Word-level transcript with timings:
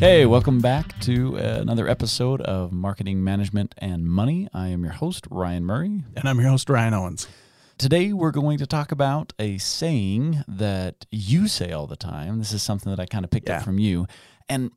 Hey, 0.00 0.24
welcome 0.24 0.60
back 0.62 0.98
to 1.00 1.36
another 1.36 1.86
episode 1.86 2.40
of 2.40 2.72
Marketing 2.72 3.22
Management 3.22 3.74
and 3.78 4.06
Money. 4.06 4.48
I 4.54 4.68
am 4.68 4.82
your 4.82 4.94
host, 4.94 5.26
Ryan 5.30 5.64
Murray. 5.64 6.02
And 6.16 6.26
I'm 6.26 6.40
your 6.40 6.48
host, 6.48 6.70
Ryan 6.70 6.94
Owens. 6.94 7.28
Today, 7.76 8.14
we're 8.14 8.30
going 8.30 8.56
to 8.58 8.66
talk 8.66 8.92
about 8.92 9.34
a 9.38 9.58
saying 9.58 10.42
that 10.48 11.04
you 11.10 11.48
say 11.48 11.72
all 11.72 11.86
the 11.86 11.96
time. 11.96 12.38
This 12.38 12.52
is 12.52 12.62
something 12.62 12.90
that 12.90 12.98
I 13.00 13.04
kind 13.04 13.26
of 13.26 13.30
picked 13.30 13.48
Yeah. 13.50 13.58
up 13.58 13.62
from 13.64 13.78
you. 13.78 14.06
And 14.48 14.70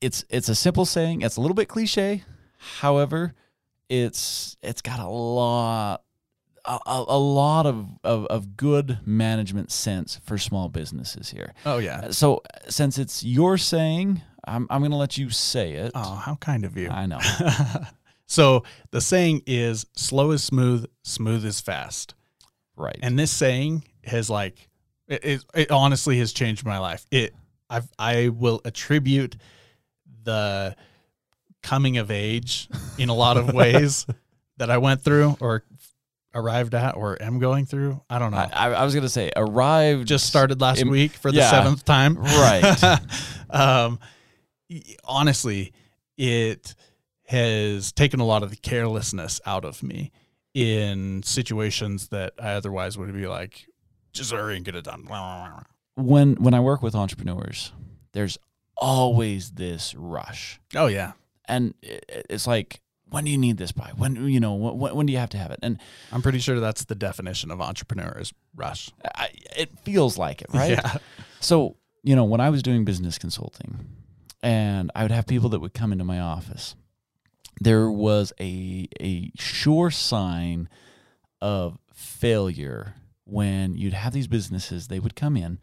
it's 0.00 0.24
it's 0.30 0.48
a 0.48 0.54
simple 0.56 0.84
saying. 0.84 1.22
It's 1.22 1.36
a 1.36 1.40
little 1.40 1.54
bit 1.54 1.68
cliche. 1.68 2.24
However, 2.80 3.34
it's 3.88 4.56
it's 4.62 4.82
got 4.82 4.98
a 4.98 5.08
lot 5.08 6.02
a, 6.64 6.78
a 6.86 7.04
a 7.08 7.18
lot 7.18 7.66
of, 7.66 7.86
of, 8.02 8.26
of 8.26 8.56
good 8.56 8.98
management 9.06 9.70
sense 9.70 10.20
for 10.24 10.38
small 10.38 10.68
businesses 10.68 11.30
here. 11.30 11.54
Oh, 11.64 11.78
yeah. 11.78 12.10
So 12.10 12.42
since 12.68 12.98
it's 12.98 13.22
your 13.22 13.58
saying, 13.58 14.22
I'm, 14.46 14.66
I'm 14.70 14.80
going 14.80 14.90
to 14.90 14.96
let 14.96 15.18
you 15.18 15.30
say 15.30 15.72
it. 15.72 15.92
Oh, 15.94 16.14
how 16.14 16.36
kind 16.36 16.64
of 16.64 16.76
you. 16.76 16.88
I 16.88 17.06
know. 17.06 17.20
so 18.26 18.64
the 18.90 19.00
saying 19.00 19.42
is 19.46 19.86
slow 19.96 20.30
is 20.30 20.42
smooth, 20.44 20.86
smooth 21.02 21.44
is 21.44 21.60
fast. 21.60 22.14
Right. 22.76 22.98
And 23.02 23.18
this 23.18 23.30
saying 23.30 23.84
has 24.04 24.30
like, 24.30 24.68
it, 25.08 25.24
it, 25.24 25.44
it 25.54 25.70
honestly 25.70 26.18
has 26.18 26.32
changed 26.32 26.64
my 26.64 26.78
life. 26.78 27.06
It, 27.10 27.34
I've, 27.68 27.88
I 27.98 28.28
will 28.28 28.60
attribute 28.64 29.36
the 30.22 30.76
coming 31.62 31.98
of 31.98 32.10
age 32.10 32.68
in 32.98 33.08
a 33.08 33.14
lot 33.14 33.36
of 33.36 33.52
ways 33.52 34.06
that 34.58 34.70
I 34.70 34.78
went 34.78 35.02
through 35.02 35.36
or 35.40 35.64
arrived 36.34 36.74
at 36.74 36.96
or 36.96 37.20
am 37.20 37.38
going 37.38 37.66
through. 37.66 38.00
I 38.08 38.18
don't 38.18 38.30
know. 38.30 38.36
I, 38.36 38.50
I 38.52 38.70
I 38.72 38.84
was 38.84 38.94
going 38.94 39.02
to 39.02 39.08
say 39.08 39.32
arrived. 39.34 40.06
just 40.06 40.26
started 40.26 40.60
last 40.60 40.80
Im- 40.80 40.90
week 40.90 41.12
for 41.12 41.32
the 41.32 41.38
yeah. 41.38 41.50
seventh 41.50 41.84
time. 41.84 42.16
Right. 42.16 42.98
um, 43.50 43.98
honestly, 45.04 45.72
it 46.16 46.74
has 47.26 47.92
taken 47.92 48.20
a 48.20 48.24
lot 48.24 48.42
of 48.42 48.50
the 48.50 48.56
carelessness 48.56 49.40
out 49.46 49.64
of 49.64 49.82
me 49.82 50.12
in 50.54 51.22
situations 51.22 52.08
that 52.08 52.32
I 52.40 52.52
otherwise 52.52 52.96
would 52.96 53.12
be 53.12 53.26
like, 53.26 53.66
just 54.12 54.32
hurry 54.32 54.56
and 54.56 54.64
get 54.64 54.74
it 54.74 54.84
done. 54.84 55.06
when 55.96 56.34
when 56.36 56.54
I 56.54 56.60
work 56.60 56.82
with 56.82 56.94
entrepreneurs, 56.94 57.72
there's 58.12 58.38
always 58.76 59.52
this 59.52 59.94
rush, 59.94 60.60
Oh 60.74 60.86
yeah, 60.86 61.12
and 61.46 61.74
it, 61.82 62.26
it's 62.30 62.46
like, 62.46 62.80
when 63.08 63.24
do 63.24 63.30
you 63.30 63.38
need 63.38 63.56
this 63.58 63.72
by? 63.72 63.92
When 63.96 64.28
you 64.28 64.40
know 64.40 64.54
when, 64.54 64.94
when 64.94 65.06
do 65.06 65.12
you 65.12 65.18
have 65.18 65.30
to 65.30 65.38
have 65.38 65.50
it? 65.50 65.58
And 65.62 65.78
I'm 66.12 66.22
pretty 66.22 66.38
sure 66.38 66.58
that's 66.60 66.84
the 66.84 66.94
definition 66.94 67.50
of 67.50 67.60
entrepreneur 67.60 68.16
is 68.18 68.32
rush. 68.54 68.90
I, 69.14 69.28
it 69.56 69.78
feels 69.80 70.16
like 70.16 70.42
it, 70.42 70.48
right? 70.52 70.70
Yeah. 70.82 70.96
So, 71.40 71.76
you 72.02 72.16
know, 72.16 72.24
when 72.24 72.40
I 72.40 72.48
was 72.50 72.62
doing 72.62 72.84
business 72.84 73.18
consulting 73.18 73.86
and 74.42 74.90
I 74.94 75.02
would 75.02 75.10
have 75.10 75.26
people 75.26 75.48
that 75.50 75.60
would 75.60 75.74
come 75.74 75.92
into 75.92 76.04
my 76.04 76.20
office, 76.20 76.74
there 77.60 77.90
was 77.90 78.32
a 78.40 78.88
a 79.00 79.30
sure 79.36 79.90
sign 79.90 80.68
of 81.40 81.78
failure 81.92 82.94
when 83.24 83.74
you'd 83.76 83.92
have 83.92 84.12
these 84.12 84.26
businesses, 84.28 84.88
they 84.88 85.00
would 85.00 85.16
come 85.16 85.36
in 85.36 85.58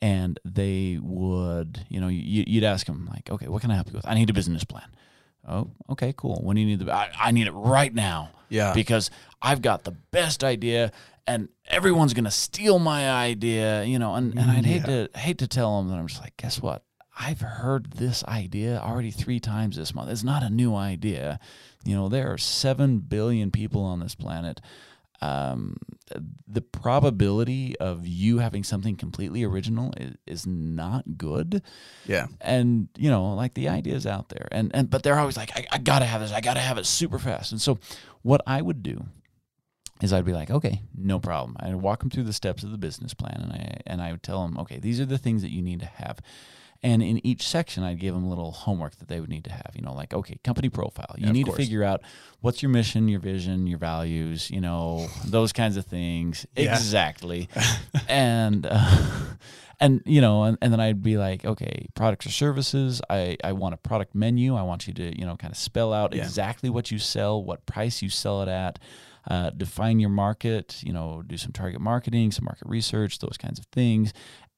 and 0.00 0.40
they 0.44 0.98
would, 1.00 1.86
you 1.88 2.00
know, 2.00 2.08
you, 2.08 2.44
you'd 2.46 2.64
ask 2.64 2.86
them 2.86 3.08
like, 3.12 3.30
okay, 3.30 3.46
what 3.48 3.62
can 3.62 3.70
I 3.70 3.74
help 3.76 3.86
you 3.88 3.92
with? 3.94 4.06
I 4.06 4.14
need 4.14 4.28
a 4.30 4.32
business 4.34 4.64
plan. 4.64 4.88
Oh, 5.46 5.70
okay, 5.90 6.12
cool. 6.16 6.40
When 6.42 6.56
do 6.56 6.62
you 6.62 6.66
need 6.66 6.80
the, 6.80 6.92
I, 6.92 7.10
I 7.18 7.30
need 7.30 7.46
it 7.46 7.52
right 7.52 7.94
now 7.94 8.30
Yeah. 8.48 8.72
because 8.74 9.10
I've 9.40 9.62
got 9.62 9.84
the 9.84 9.92
best 9.92 10.42
idea 10.42 10.90
and 11.26 11.48
everyone's 11.66 12.14
going 12.14 12.24
to 12.24 12.30
steal 12.30 12.78
my 12.78 13.08
idea, 13.10 13.84
you 13.84 13.98
know, 13.98 14.14
and, 14.14 14.36
and 14.38 14.50
mm, 14.50 14.56
I'd 14.58 14.66
hate 14.66 14.84
to 14.86 15.08
hate 15.14 15.38
to 15.38 15.46
tell 15.46 15.78
them 15.78 15.88
that 15.90 15.96
I'm 15.96 16.06
just 16.08 16.20
like, 16.20 16.36
guess 16.36 16.60
what? 16.60 16.82
I've 17.18 17.40
heard 17.40 17.92
this 17.92 18.24
idea 18.24 18.80
already 18.82 19.10
3 19.10 19.40
times 19.40 19.76
this 19.76 19.94
month. 19.94 20.10
It's 20.10 20.24
not 20.24 20.42
a 20.42 20.50
new 20.50 20.74
idea. 20.74 21.38
You 21.84 21.94
know, 21.94 22.08
there 22.08 22.32
are 22.32 22.38
7 22.38 22.98
billion 22.98 23.50
people 23.50 23.82
on 23.82 24.00
this 24.00 24.14
planet. 24.14 24.60
Um, 25.20 25.76
the 26.46 26.60
probability 26.60 27.76
of 27.78 28.06
you 28.06 28.38
having 28.38 28.62
something 28.62 28.96
completely 28.96 29.42
original 29.42 29.92
is, 29.96 30.16
is 30.26 30.46
not 30.46 31.16
good 31.16 31.62
yeah. 32.04 32.26
and 32.42 32.88
you 32.98 33.08
know 33.08 33.34
like 33.34 33.54
the 33.54 33.68
idea 33.68 33.94
is 33.94 34.06
out 34.06 34.28
there 34.28 34.48
and 34.52 34.70
and 34.74 34.90
but 34.90 35.02
they're 35.02 35.18
always 35.18 35.36
like 35.36 35.50
I, 35.56 35.66
I 35.72 35.78
gotta 35.78 36.04
have 36.04 36.20
this 36.20 36.32
i 36.32 36.42
gotta 36.42 36.60
have 36.60 36.76
it 36.76 36.84
super 36.84 37.18
fast 37.18 37.52
and 37.52 37.60
so 37.60 37.78
what 38.20 38.42
i 38.46 38.60
would 38.60 38.82
do 38.82 39.06
is 40.02 40.12
i'd 40.12 40.26
be 40.26 40.34
like 40.34 40.50
okay 40.50 40.82
no 40.94 41.18
problem 41.18 41.56
i'd 41.60 41.76
walk 41.76 42.00
them 42.00 42.10
through 42.10 42.24
the 42.24 42.32
steps 42.34 42.62
of 42.62 42.70
the 42.70 42.78
business 42.78 43.14
plan 43.14 43.40
and 43.40 43.52
i 43.52 43.80
and 43.86 44.02
i 44.02 44.10
would 44.10 44.22
tell 44.22 44.42
them 44.42 44.58
okay 44.58 44.78
these 44.78 45.00
are 45.00 45.06
the 45.06 45.18
things 45.18 45.40
that 45.40 45.50
you 45.50 45.62
need 45.62 45.80
to 45.80 45.86
have 45.86 46.18
and 46.84 47.02
in 47.02 47.16
each 47.26 47.42
section 47.48 47.82
i'd 47.82 47.98
give 47.98 48.14
them 48.14 48.22
a 48.24 48.28
little 48.28 48.52
homework 48.52 48.94
that 48.98 49.08
they 49.08 49.18
would 49.20 49.30
need 49.30 49.42
to 49.44 49.50
have 49.52 49.70
you 49.74 49.82
know 49.82 49.92
like 49.94 50.14
okay 50.14 50.36
company 50.44 50.68
profile. 50.68 51.14
You 51.18 51.26
Yeah, 51.26 51.32
need 51.32 51.46
to 51.46 51.52
figure 51.52 51.82
out 51.82 52.02
what's 52.42 52.62
your 52.62 52.70
mission 52.70 53.08
your 53.08 53.20
vision 53.20 53.66
your 53.66 53.78
values 53.78 54.50
you 54.50 54.60
know 54.60 55.08
those 55.26 55.52
kinds 55.52 55.76
of 55.76 55.86
things. 55.86 56.46
Yeah. 56.56 56.74
exactly. 56.76 57.48
And 58.08 58.66
uh, 58.70 58.98
and 59.80 60.02
you 60.04 60.20
know 60.20 60.44
and, 60.44 60.56
and 60.62 60.72
then 60.72 60.78
i'd 60.80 61.02
be 61.02 61.16
like 61.16 61.44
okay 61.44 61.88
products 61.94 62.26
or 62.26 62.30
services. 62.30 63.00
I 63.10 63.36
i 63.42 63.52
want 63.52 63.74
a 63.74 63.76
product 63.78 64.14
menu. 64.14 64.54
I 64.54 64.62
want 64.62 64.86
you 64.86 64.94
to 64.94 65.18
you 65.18 65.24
know 65.26 65.36
kind 65.36 65.52
of 65.52 65.56
spell 65.58 65.92
out 65.92 66.14
Yeah. 66.14 66.22
exactly 66.22 66.70
what 66.70 66.90
you 66.90 66.98
sell 66.98 67.42
what 67.42 67.64
price 67.66 68.02
you 68.02 68.10
sell 68.10 68.42
it 68.42 68.48
at 68.48 68.78
uh, 69.26 69.48
define 69.56 70.00
your 70.00 70.10
market 70.10 70.82
you 70.84 70.92
know 70.92 71.22
do 71.26 71.36
some 71.38 71.50
target 71.50 71.80
marketing 71.80 72.30
some 72.30 72.44
market 72.44 72.68
research 72.68 73.18
those 73.20 73.38
kinds 73.38 73.58
of 73.58 73.64
things 73.72 74.12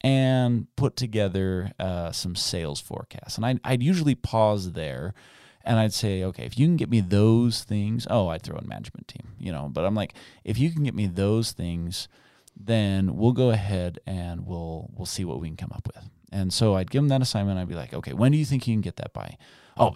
and 0.07 0.73
put 0.77 0.95
together 0.95 1.71
uh, 1.79 2.11
some 2.11 2.35
sales 2.35 2.79
forecasts 2.79 3.35
and 3.35 3.45
I'd, 3.45 3.59
I'd 3.63 3.83
usually 3.83 4.15
pause 4.15 4.71
there 4.71 5.13
and 5.67 5.77
I'd 5.77 5.93
say, 5.93 6.23
okay, 6.23 6.45
if 6.45 6.57
you 6.57 6.65
can 6.65 6.77
get 6.77 6.89
me 6.89 7.01
those 7.01 7.65
things, 7.65 8.07
oh, 8.09 8.29
I'd 8.29 8.41
throw 8.41 8.57
in 8.57 8.69
management 8.69 9.09
team, 9.09 9.33
you 9.37 9.51
know. 9.51 9.67
But 9.69 9.83
I'm 9.83 9.95
like, 9.95 10.13
if 10.45 10.57
you 10.57 10.71
can 10.71 10.83
get 10.83 10.95
me 10.95 11.07
those 11.07 11.51
things, 11.51 12.07
then 12.55 13.17
we'll 13.17 13.33
go 13.33 13.49
ahead 13.49 13.99
and 14.07 14.47
we'll 14.47 14.89
we'll 14.95 15.05
see 15.05 15.25
what 15.25 15.41
we 15.41 15.49
can 15.49 15.57
come 15.57 15.73
up 15.75 15.85
with. 15.93 16.09
And 16.31 16.53
so 16.53 16.75
I'd 16.75 16.89
give 16.89 17.01
them 17.01 17.09
that 17.09 17.21
assignment. 17.21 17.59
I'd 17.59 17.67
be 17.67 17.75
like, 17.75 17.93
okay, 17.93 18.13
when 18.13 18.31
do 18.31 18.37
you 18.37 18.45
think 18.45 18.65
you 18.65 18.73
can 18.75 18.81
get 18.81 18.95
that 18.95 19.11
by? 19.11 19.37
Oh, 19.79 19.95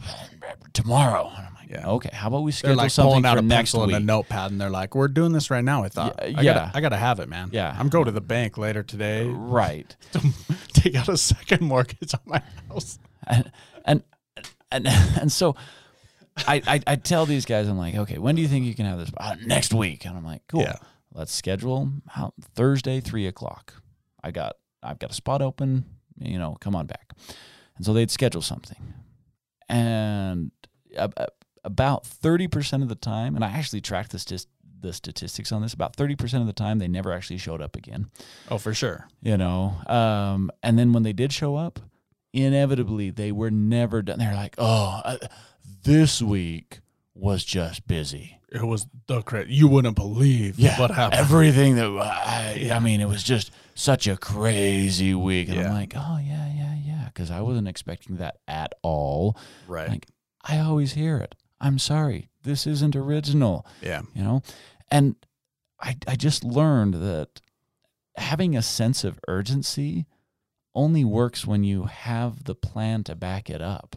tomorrow. 0.74 1.32
And 1.36 1.48
I'm 1.48 1.54
like, 1.56 1.70
Yeah. 1.70 1.88
okay, 1.88 2.10
how 2.14 2.28
about 2.28 2.44
we 2.44 2.52
They're 2.52 2.58
schedule 2.58 2.78
like 2.78 2.92
something 2.92 3.12
pulling 3.12 3.26
out 3.26 3.34
for 3.36 3.40
a 3.40 3.42
next 3.42 3.72
pencil 3.72 3.88
week? 3.88 3.96
and 3.96 4.04
a 4.04 4.06
notepad, 4.06 4.52
and 4.52 4.60
they're 4.62 4.70
like, 4.70 4.94
"We're 4.96 5.08
doing 5.08 5.32
this 5.32 5.50
right 5.50 5.64
now." 5.64 5.84
I 5.84 5.90
thought, 5.90 6.16
Yeah, 6.20 6.26
I 6.38 6.42
yeah. 6.42 6.54
gotta, 6.54 6.72
I 6.78 6.82
gotta 6.82 6.98
have 6.98 7.20
it, 7.20 7.30
man. 7.30 7.50
Yeah. 7.52 7.76
I'm 7.78 7.90
going 7.90 8.06
to 8.06 8.12
the 8.12 8.22
bank 8.22 8.58
later 8.58 8.84
today 8.84 9.26
right. 9.28 9.96
to 10.14 10.22
take 10.74 10.96
out 10.96 11.10
a 11.10 11.18
second 11.18 11.62
mortgage 11.62 12.14
on 12.14 12.20
my 12.26 12.42
house. 12.70 13.00
and 13.28 13.52
and 13.86 14.04
and, 14.72 14.88
and 14.88 15.32
so 15.32 15.56
I, 16.48 16.62
I 16.66 16.82
I 16.88 16.96
tell 16.96 17.26
these 17.26 17.46
guys 17.46 17.68
I'm 17.68 17.78
like, 17.78 17.96
okay, 17.96 18.18
when 18.18 18.36
do 18.36 18.42
you 18.42 18.48
think 18.48 18.66
you 18.66 18.74
can 18.76 18.86
have 18.86 19.00
this? 19.00 19.12
Uh, 19.18 19.36
next 19.46 19.74
week, 19.74 20.06
and 20.06 20.16
I'm 20.18 20.24
like, 20.26 20.42
cool. 20.48 20.62
Yeah. 20.62 20.76
Let's 21.14 21.34
schedule 21.34 21.92
how, 22.08 22.34
Thursday 22.56 23.02
three 23.02 23.28
o'clock. 23.28 23.74
I 24.24 24.32
got 24.32 24.56
I've 24.82 24.98
got 25.00 25.12
a 25.12 25.14
spot 25.14 25.42
open. 25.42 25.86
You 26.18 26.38
know, 26.40 26.56
come 26.62 26.76
on 26.76 26.86
back. 26.86 27.12
And 27.76 27.86
so 27.86 27.94
they'd 27.94 28.12
schedule 28.12 28.42
something, 28.42 28.94
and 29.72 30.52
ab- 30.98 31.14
ab- 31.18 31.30
about 31.64 32.06
thirty 32.06 32.48
percent 32.48 32.84
of 32.84 32.90
the 32.90 32.96
time, 32.96 33.36
and 33.36 33.44
I 33.46 33.50
actually 33.50 33.82
tracked 33.82 34.12
the 34.12 34.18
stis- 34.20 34.48
the 34.80 34.94
statistics 34.94 35.52
on 35.52 35.62
this. 35.62 35.74
About 35.74 35.96
thirty 35.96 36.16
percent 36.16 36.42
of 36.42 36.48
the 36.48 36.54
time, 36.54 36.80
they 36.80 36.88
never 36.88 37.12
actually 37.14 37.38
showed 37.38 37.62
up 37.62 37.76
again 37.76 38.10
Oh, 38.50 38.58
for 38.58 38.74
sure. 38.74 39.08
you 39.22 39.38
know 39.38 39.76
um, 39.88 40.52
and 40.64 40.78
then 40.78 40.92
when 40.94 41.04
they 41.04 41.14
did 41.14 41.32
show 41.34 41.56
up 41.56 41.80
inevitably 42.34 43.10
they 43.10 43.32
were 43.32 43.52
never 43.52 44.02
done 44.02 44.18
they're 44.18 44.34
like 44.34 44.56
oh 44.58 45.02
uh, 45.04 45.18
this 45.84 46.22
week 46.22 46.80
was 47.14 47.44
just 47.44 47.86
busy 47.88 48.40
It 48.52 48.64
was 48.64 48.86
the 49.08 49.22
credit. 49.22 49.50
You 49.50 49.68
wouldn't 49.68 49.96
believe 49.98 50.58
what 50.80 50.92
happened. 50.92 51.20
everything 51.20 51.76
that 51.76 51.88
I, 51.90 52.72
I 52.74 52.80
mean 52.80 53.02
it 53.02 53.08
was 53.08 53.22
just 53.22 53.52
such 53.76 54.08
a 54.08 54.16
crazy 54.18 55.14
week 55.14 55.50
and 55.50 55.60
i'm 55.60 55.74
like 55.74 55.94
oh 55.96 56.20
yeah 56.26 56.48
yeah 56.56 56.56
yeah 56.56 56.71
because 57.14 57.32
i 57.32 57.42
wasn't 57.42 57.68
expecting 57.68 58.18
that 58.18 58.38
at 58.48 58.74
all. 58.82 59.38
Right. 59.68 59.90
like 59.90 60.08
i 60.44 60.60
always 60.60 60.94
hear 60.94 61.18
it. 61.18 61.36
I'm 61.60 61.78
sorry. 61.78 62.30
This 62.44 62.66
isn't 62.66 62.96
original. 62.96 63.68
Yeah. 63.82 64.02
you 64.16 64.24
know? 64.24 64.42
And 64.90 65.16
I, 65.80 65.96
I 66.08 66.16
just 66.16 66.44
learned 66.44 66.96
that 66.96 67.40
having 68.16 68.58
a 68.58 68.64
sense 68.64 69.04
of 69.04 69.20
urgency 69.28 70.08
only 70.74 71.06
works 71.06 71.46
when 71.46 71.64
you 71.64 71.86
have 71.86 72.46
the 72.46 72.56
plan 72.56 73.04
to 73.04 73.16
back 73.16 73.50
it 73.50 73.62
up. 73.62 73.96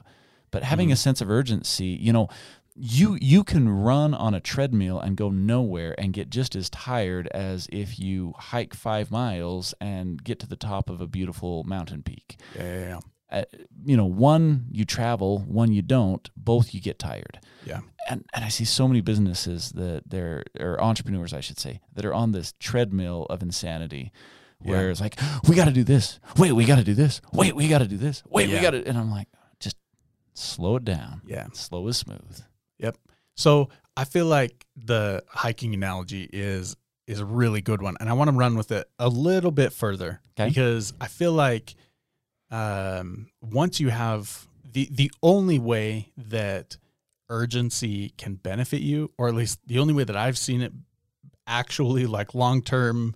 But 0.51 0.63
having 0.63 0.93
a 0.93 0.95
mm. 0.95 0.99
sense 0.99 1.21
of 1.21 1.31
urgency 1.31 1.87
you 1.87 2.13
know 2.13 2.29
you 2.77 3.17
you 3.21 3.45
can 3.45 3.69
run 3.69 4.15
on 4.15 4.35
a 4.35 4.41
treadmill 4.41 4.99
and 4.99 5.17
go 5.17 5.31
nowhere 5.31 5.95
and 5.99 6.13
get 6.13 6.29
just 6.31 6.57
as 6.57 6.69
tired 6.71 7.29
as 7.29 7.69
if 7.71 7.99
you 8.01 8.35
hike 8.37 8.75
5 8.75 9.11
miles 9.13 9.75
and 9.81 10.23
get 10.23 10.41
to 10.41 10.47
the 10.49 10.57
top 10.57 10.91
of 10.91 11.01
a 11.01 11.07
beautiful 11.07 11.63
mountain 11.65 12.03
peak 12.03 12.37
Yeah. 12.57 12.63
Yeah. 12.65 12.89
yeah. 12.89 13.01
uh, 13.31 13.45
you 13.85 13.97
know 13.97 14.07
one 14.07 14.67
you 14.73 14.85
travel 14.85 15.39
one 15.47 15.73
you 15.73 15.83
don't 15.83 16.29
both 16.37 16.75
you 16.75 16.81
get 16.81 16.99
tired 16.99 17.39
Yeah. 17.65 17.81
and 18.11 18.25
and 18.35 18.45
I 18.45 18.49
see 18.49 18.65
so 18.65 18.89
many 18.89 19.01
businesses 19.01 19.71
that 19.73 20.03
they're 20.11 20.43
or 20.59 20.81
entrepreneurs 20.83 21.33
I 21.33 21.41
should 21.41 21.61
say 21.61 21.81
that 21.95 22.05
are 22.05 22.15
on 22.15 22.33
this 22.33 22.55
treadmill 22.59 23.27
of 23.31 23.41
insanity 23.43 24.11
where 24.59 24.87
Yeah. 24.87 24.91
it's 24.91 25.01
like 25.01 25.17
we 25.49 25.55
got 25.55 25.67
to 25.67 25.71
do 25.73 25.85
this 25.85 26.19
wait 26.37 26.53
we 26.53 26.65
got 26.65 26.77
to 26.77 26.85
do 26.85 26.95
this 26.95 27.21
wait 27.33 27.55
we 27.55 27.69
got 27.69 27.79
to 27.79 27.87
do 27.89 27.99
this 27.99 28.25
wait 28.29 28.51
we 28.51 28.59
got 28.59 28.71
to 28.73 28.85
and 28.85 28.99
I'm 28.99 29.11
like 29.13 29.29
just 29.61 29.77
slow 30.35 30.75
it 30.77 30.85
down. 30.85 31.23
Yeah. 31.25 31.47
Slow 31.53 31.87
is 31.87 31.97
smooth. 31.99 32.41
So 33.37 33.69
I 33.97 34.05
feel 34.05 34.27
like 34.27 34.67
the 34.77 35.23
hiking 35.29 35.75
analogy 35.75 36.29
is 36.33 36.77
is 37.07 37.21
a 37.21 37.25
really 37.25 37.61
good 37.61 37.83
one, 37.83 37.97
and 38.01 38.09
I 38.09 38.13
want 38.15 38.31
to 38.31 38.37
run 38.37 38.57
with 38.57 38.71
it 38.73 38.89
a 38.99 39.09
little 39.09 39.51
bit 39.51 39.73
further 39.73 40.21
Okay. 40.39 40.49
because 40.49 40.93
I 41.01 41.07
feel 41.09 41.33
like 41.33 41.75
um, 42.51 43.31
once 43.43 43.81
you 43.81 43.91
have 43.91 44.47
the 44.73 44.89
the 44.91 45.11
only 45.23 45.59
way 45.59 46.13
that 46.17 46.77
urgency 47.29 48.11
can 48.17 48.35
benefit 48.37 48.81
you, 48.83 49.11
or 49.19 49.29
at 49.29 49.35
least 49.35 49.59
the 49.67 49.79
only 49.79 49.95
way 49.95 50.05
that 50.05 50.17
I've 50.17 50.39
seen 50.39 50.61
it 50.61 50.73
actually 51.47 52.07
like 52.07 52.35
long 52.35 52.63
term 52.63 53.15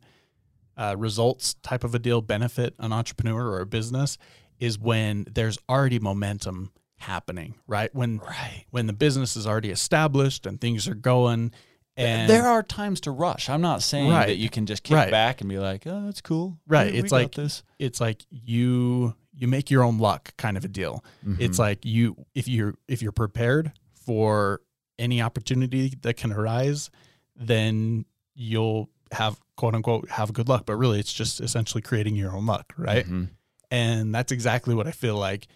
uh, 0.76 0.94
results 0.98 1.54
type 1.62 1.84
of 1.84 1.94
a 1.94 1.98
deal 1.98 2.20
benefit 2.20 2.74
an 2.78 2.92
entrepreneur 2.92 3.48
or 3.50 3.60
a 3.60 3.66
business 3.66 4.18
is 4.58 4.78
when 4.78 5.26
there's 5.32 5.58
already 5.68 5.98
momentum 5.98 6.72
happening, 6.98 7.54
right? 7.66 7.94
When 7.94 8.18
Right. 8.18 8.64
when 8.70 8.86
the 8.86 8.92
business 8.92 9.36
is 9.36 9.46
already 9.46 9.70
established 9.70 10.46
and 10.46 10.60
things 10.60 10.86
are 10.88 10.94
going 10.94 11.52
and 11.96 12.30
there 12.30 12.46
are 12.46 12.62
times 12.62 13.00
to 13.02 13.10
rush. 13.10 13.48
I'm 13.48 13.60
not 13.60 13.82
saying 13.82 14.08
Right. 14.10 14.26
that 14.28 14.36
you 14.36 14.48
can 14.48 14.66
just 14.66 14.84
kick 14.84 14.94
Right. 14.96 15.10
back 15.10 15.40
and 15.40 15.50
be 15.50 15.58
like, 15.58 15.84
"Oh, 15.86 16.04
that's 16.06 16.20
cool." 16.20 16.58
Right. 16.66 16.92
We- 16.92 16.98
It's 17.00 17.10
we 17.12 17.18
like- 17.18 17.34
this. 17.34 17.62
it's 17.78 18.00
like 18.00 18.24
you 18.30 19.14
you 19.34 19.46
make 19.46 19.70
your 19.70 19.84
own 19.84 19.98
luck 19.98 20.36
kind 20.36 20.56
of 20.56 20.64
a 20.64 20.68
deal. 20.68 21.04
It's 21.38 21.56
Mhm. 21.56 21.60
like 21.60 21.84
you 21.84 22.26
if 22.34 22.48
you're 22.48 22.74
if 22.88 23.02
you're 23.02 23.12
prepared 23.12 23.72
for 23.94 24.60
any 24.98 25.22
opportunity 25.22 25.94
that 26.02 26.16
can 26.16 26.32
arise, 26.32 26.90
then 27.36 28.04
you'll 28.34 28.90
have 29.12 29.38
quote 29.56 29.74
unquote 29.74 30.10
have 30.10 30.32
good 30.32 30.48
luck. 30.48 30.66
But 30.66 30.74
really 30.76 30.98
it's 31.00 31.12
just 31.12 31.40
essentially 31.40 31.82
creating 31.82 32.16
your 32.16 32.32
own 32.36 32.46
luck, 32.46 32.72
right? 32.76 33.06
Mhm. 33.06 33.30
And 33.70 34.14
that's 34.14 34.32
exactly 34.32 34.74
what 34.74 34.86
I 34.86 34.92
feel 34.92 35.16
like 35.16 35.46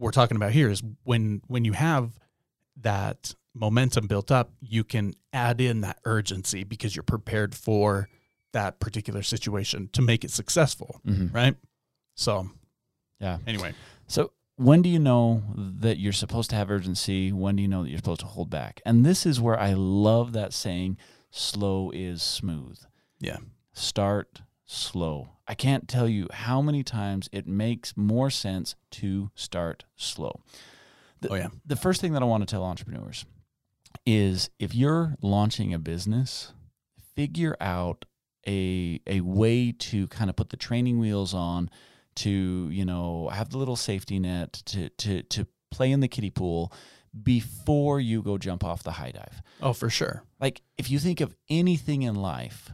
we're 0.00 0.10
talking 0.10 0.36
about 0.36 0.50
here 0.52 0.68
is 0.70 0.82
when 1.04 1.42
when 1.46 1.64
you 1.64 1.72
have 1.74 2.18
that 2.80 3.34
momentum 3.54 4.06
built 4.06 4.30
up, 4.30 4.52
you 4.60 4.82
can 4.84 5.12
add 5.32 5.60
in 5.60 5.80
that 5.82 5.98
urgency 6.04 6.64
because 6.64 6.96
you're 6.96 7.02
prepared 7.02 7.54
for 7.54 8.08
that 8.52 8.80
particular 8.80 9.22
situation 9.22 9.88
to 9.92 10.02
make 10.02 10.24
it 10.24 10.30
successful, 10.30 11.00
Mhm. 11.06 11.32
right? 11.34 11.56
So, 12.14 12.50
Yeah. 13.20 13.38
anyway, 13.46 13.74
So 14.06 14.32
when 14.56 14.82
do 14.82 14.88
you 14.88 14.98
know 14.98 15.42
that 15.56 15.98
you're 15.98 16.12
supposed 16.12 16.50
to 16.50 16.56
have 16.56 16.70
urgency? 16.70 17.32
When 17.32 17.56
do 17.56 17.62
you 17.62 17.68
know 17.68 17.82
that 17.84 17.88
you're 17.90 17.98
supposed 17.98 18.20
to 18.20 18.26
hold 18.26 18.50
back? 18.50 18.80
And 18.84 19.04
this 19.06 19.24
is 19.26 19.40
where 19.40 19.58
I 19.58 19.74
love 19.74 20.32
that 20.32 20.52
saying, 20.52 20.96
slow 21.30 21.90
is 21.92 22.22
smooth. 22.22 22.78
Yeah. 23.20 23.38
Start 23.72 24.42
slow. 24.70 25.30
I 25.48 25.54
can't 25.54 25.88
tell 25.88 26.08
you 26.08 26.28
how 26.32 26.62
many 26.62 26.82
times 26.84 27.28
it 27.32 27.46
makes 27.46 27.96
more 27.96 28.30
sense 28.30 28.76
to 28.92 29.30
start 29.34 29.84
slow. 29.96 30.40
The, 31.20 31.32
Oh, 31.32 31.34
yeah. 31.34 31.48
The 31.66 31.76
first 31.76 32.00
thing 32.00 32.12
that 32.12 32.22
I 32.22 32.26
want 32.26 32.46
to 32.46 32.50
tell 32.50 32.64
entrepreneurs 32.64 33.24
is 34.06 34.48
if 34.58 34.74
you're 34.74 35.16
launching 35.20 35.74
a 35.74 35.78
business, 35.78 36.52
figure 37.16 37.56
out 37.60 38.04
a 38.46 39.00
a 39.06 39.20
way 39.20 39.72
to 39.72 40.06
kind 40.08 40.30
of 40.30 40.36
put 40.36 40.48
the 40.48 40.56
training 40.56 40.98
wheels 40.98 41.34
on 41.34 41.68
to 42.14 42.68
you 42.70 42.84
know 42.84 43.28
have 43.28 43.50
the 43.50 43.58
little 43.58 43.76
safety 43.76 44.18
net 44.18 44.52
to 44.66 44.88
to 44.90 45.22
to 45.24 45.46
play 45.70 45.92
in 45.92 46.00
the 46.00 46.08
kiddie 46.08 46.30
pool 46.30 46.72
before 47.22 48.00
you 48.00 48.22
go 48.22 48.38
jump 48.38 48.64
off 48.64 48.82
the 48.84 48.92
high 48.92 49.10
dive. 49.10 49.42
oh, 49.60 49.72
for 49.72 49.90
sure. 49.90 50.22
Like 50.40 50.62
if 50.78 50.90
you 50.90 50.98
think 51.00 51.20
of 51.20 51.34
anything 51.50 52.02
in 52.02 52.14
life, 52.14 52.72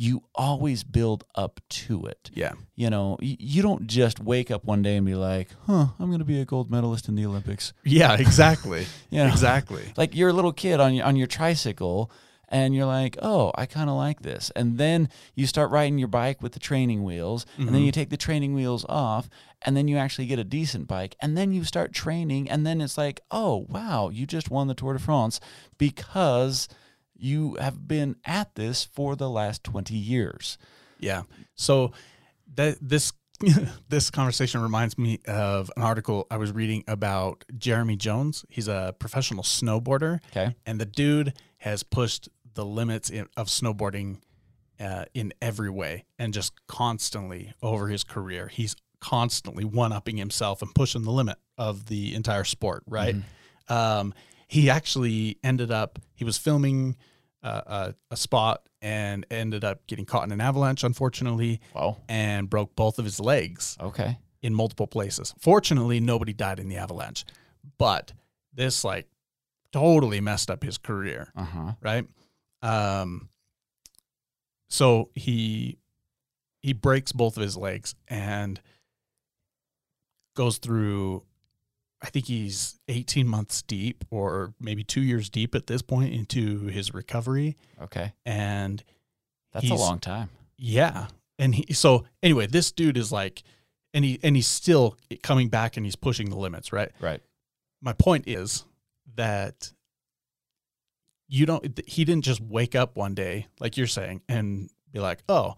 you 0.00 0.22
always 0.36 0.84
build 0.84 1.24
up 1.34 1.60
to 1.68 2.06
it. 2.06 2.30
Yeah. 2.32 2.52
You 2.76 2.88
know, 2.88 3.18
you 3.20 3.62
don't 3.62 3.88
just 3.88 4.20
wake 4.20 4.48
up 4.48 4.64
one 4.64 4.80
day 4.80 4.94
and 4.96 5.04
be 5.04 5.16
like, 5.16 5.48
"Huh, 5.66 5.88
I'm 5.98 6.06
going 6.06 6.20
to 6.20 6.24
be 6.24 6.40
a 6.40 6.44
gold 6.44 6.70
medalist 6.70 7.08
in 7.08 7.16
the 7.16 7.26
Olympics." 7.26 7.72
Yeah, 7.84 8.14
exactly. 8.14 8.86
You 9.10 9.24
know? 9.24 9.26
Exactly. 9.28 9.82
like 9.96 10.14
you're 10.14 10.28
a 10.28 10.32
little 10.32 10.52
kid 10.52 10.78
on 10.78 10.94
your 10.94 11.04
on 11.04 11.16
your 11.16 11.26
tricycle 11.26 12.12
and 12.48 12.74
you're 12.76 12.86
like, 12.86 13.18
"Oh, 13.20 13.50
I 13.56 13.66
kind 13.66 13.90
of 13.90 13.96
like 13.96 14.22
this." 14.22 14.52
And 14.54 14.78
then 14.78 15.08
you 15.34 15.46
start 15.48 15.70
riding 15.72 15.98
your 15.98 16.08
bike 16.08 16.40
with 16.42 16.52
the 16.52 16.60
training 16.60 17.02
wheels, 17.02 17.44
and 17.58 17.68
then 17.74 17.82
Mhm. 17.82 17.86
you 17.86 17.92
take 17.92 18.10
the 18.10 18.16
training 18.16 18.54
wheels 18.54 18.86
off, 18.88 19.28
and 19.62 19.76
then 19.76 19.88
you 19.88 19.96
actually 19.98 20.26
get 20.26 20.38
a 20.38 20.44
decent 20.44 20.86
bike, 20.86 21.16
and 21.20 21.36
then 21.36 21.52
you 21.52 21.64
start 21.64 21.92
training, 21.92 22.48
and 22.48 22.64
then 22.64 22.80
it's 22.80 22.96
like, 22.96 23.20
"Oh, 23.32 23.66
wow, 23.68 24.10
you 24.10 24.26
just 24.26 24.48
won 24.50 24.68
the 24.68 24.74
Tour 24.74 24.92
de 24.94 24.98
France 25.00 25.40
because 25.76 26.68
you 27.18 27.56
have 27.60 27.86
been 27.88 28.16
at 28.24 28.54
this 28.54 28.84
for 28.84 29.16
the 29.16 29.28
last 29.28 29.64
20 29.64 29.94
years." 29.94 30.56
Yeah. 31.00 31.22
So 31.54 31.92
that 32.54 32.78
this 32.80 33.12
this 33.88 34.10
conversation 34.10 34.60
reminds 34.62 34.98
me 34.98 35.20
of 35.28 35.70
an 35.76 35.82
article 35.82 36.26
I 36.30 36.36
was 36.38 36.50
reading 36.52 36.82
about 36.88 37.44
Jeremy 37.56 37.96
Jones. 37.96 38.44
He's 38.48 38.66
a 38.68 38.94
professional 38.98 39.44
snowboarder, 39.44 40.18
Okay? 40.32 40.56
and 40.66 40.80
the 40.80 40.84
dude 40.86 41.34
has 41.58 41.82
pushed 41.84 42.28
the 42.54 42.64
limits 42.64 43.10
in, 43.10 43.28
of 43.36 43.46
snowboarding 43.46 44.18
uh, 44.80 45.04
in 45.14 45.32
every 45.40 45.70
way, 45.70 46.04
and 46.18 46.34
just 46.34 46.52
constantly 46.66 47.52
over 47.62 47.86
his 47.88 48.02
career, 48.02 48.48
he's 48.48 48.74
constantly 49.00 49.64
one 49.64 49.92
upping 49.92 50.16
himself 50.16 50.60
and 50.60 50.74
pushing 50.74 51.02
the 51.02 51.10
limit 51.12 51.38
of 51.56 51.86
the 51.86 52.14
entire 52.16 52.42
sport. 52.44 52.82
Right. 52.88 53.14
Um, 53.68 54.14
he 54.48 54.68
actually 54.70 55.38
ended 55.44 55.70
up 55.70 55.98
he 56.14 56.24
was 56.24 56.36
filming 56.38 56.96
uh, 57.42 57.62
a, 57.66 57.94
a 58.10 58.16
spot 58.16 58.68
and 58.82 59.24
ended 59.30 59.62
up 59.62 59.86
getting 59.86 60.04
caught 60.04 60.24
in 60.24 60.32
an 60.32 60.40
avalanche, 60.40 60.82
unfortunately, 60.82 61.60
Wow. 61.74 61.98
and 62.08 62.50
broke 62.50 62.74
both 62.74 62.98
of 62.98 63.04
his 63.04 63.20
legs 63.20 63.76
Okay. 63.80 64.18
in 64.42 64.54
multiple 64.54 64.86
places. 64.88 65.34
Fortunately, 65.38 66.00
nobody 66.00 66.32
died 66.32 66.58
in 66.58 66.68
the 66.68 66.76
avalanche, 66.76 67.24
but 67.78 68.12
this 68.52 68.82
like 68.84 69.06
totally 69.72 70.20
messed 70.20 70.50
up 70.50 70.64
his 70.64 70.78
career, 70.78 71.30
Uh-huh. 71.36 71.74
right? 71.80 72.06
Um, 72.62 73.28
so 74.68 75.10
he 75.14 75.78
he 76.60 76.72
breaks 76.72 77.12
both 77.12 77.36
of 77.36 77.42
his 77.42 77.56
legs 77.56 77.94
and 78.08 78.60
goes 80.34 80.58
through. 80.58 81.22
I 82.00 82.10
think 82.10 82.26
he's 82.26 82.78
18 82.88 83.26
months 83.26 83.62
deep, 83.62 84.04
or 84.10 84.54
maybe 84.60 84.84
two 84.84 85.00
years 85.00 85.28
deep 85.28 85.54
at 85.54 85.66
this 85.66 85.82
point 85.82 86.14
into 86.14 86.66
his 86.66 86.94
recovery, 86.94 87.56
Okay. 87.80 88.12
and 88.24 88.82
That's 89.52 89.68
a 89.70 89.74
long 89.74 89.98
time. 89.98 90.30
yeah. 90.56 91.08
And 91.40 91.54
he 91.54 91.72
so 91.72 92.04
anyway, 92.22 92.46
this 92.46 92.72
dude 92.72 92.96
is 92.96 93.10
like 93.12 93.42
and 93.94 94.04
he 94.04 94.18
and 94.22 94.34
he's 94.36 94.46
still 94.48 94.96
coming 95.22 95.48
back 95.48 95.76
and 95.76 95.86
he's 95.86 95.96
pushing 95.96 96.30
the 96.30 96.36
limits, 96.36 96.72
right? 96.72 96.90
Right. 97.00 97.20
My 97.80 97.92
point 97.92 98.24
is 98.28 98.64
that 99.14 99.72
you 101.28 101.46
don't 101.46 101.78
he 101.86 102.04
didn't 102.04 102.24
just 102.24 102.40
wake 102.40 102.74
up 102.74 102.96
one 102.96 103.14
day 103.14 103.46
like 103.60 103.76
you're 103.76 103.86
saying 103.86 104.22
and 104.28 104.70
be 104.92 104.98
like, 104.98 105.20
"Oh, 105.28 105.54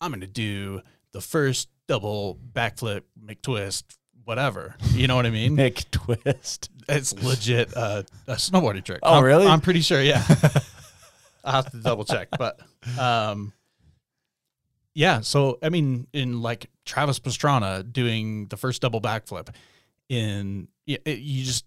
I'm 0.00 0.10
going 0.10 0.20
to 0.22 0.26
do 0.26 0.80
the 1.12 1.20
first 1.20 1.68
double 1.86 2.38
backflip 2.52 3.02
McTwist 3.22 3.84
whatever." 4.24 4.76
You 4.92 5.06
know 5.06 5.16
what 5.16 5.26
I 5.26 5.30
mean? 5.30 5.56
McTwist. 5.56 6.68
it's 6.88 7.12
legit 7.22 7.76
uh, 7.76 8.02
a 8.26 8.34
snowboarding 8.34 8.84
trick. 8.84 9.00
Oh, 9.02 9.14
I'm- 9.14 9.24
really? 9.24 9.46
I'm 9.46 9.60
pretty 9.60 9.80
sure. 9.80 10.02
Yeah, 10.02 10.22
I 11.44 11.52
have 11.52 11.70
to 11.70 11.76
double 11.78 12.04
check, 12.04 12.28
but 12.38 12.60
um, 12.98 13.52
yeah. 14.94 15.20
So 15.20 15.58
I 15.62 15.68
mean, 15.68 16.06
in 16.12 16.42
like 16.42 16.70
Travis 16.84 17.18
Pastrana 17.18 17.90
doing 17.90 18.46
the 18.48 18.56
first 18.56 18.82
double 18.82 19.00
backflip, 19.00 19.48
in 20.08 20.68
it, 20.86 21.06
you 21.18 21.44
just 21.44 21.64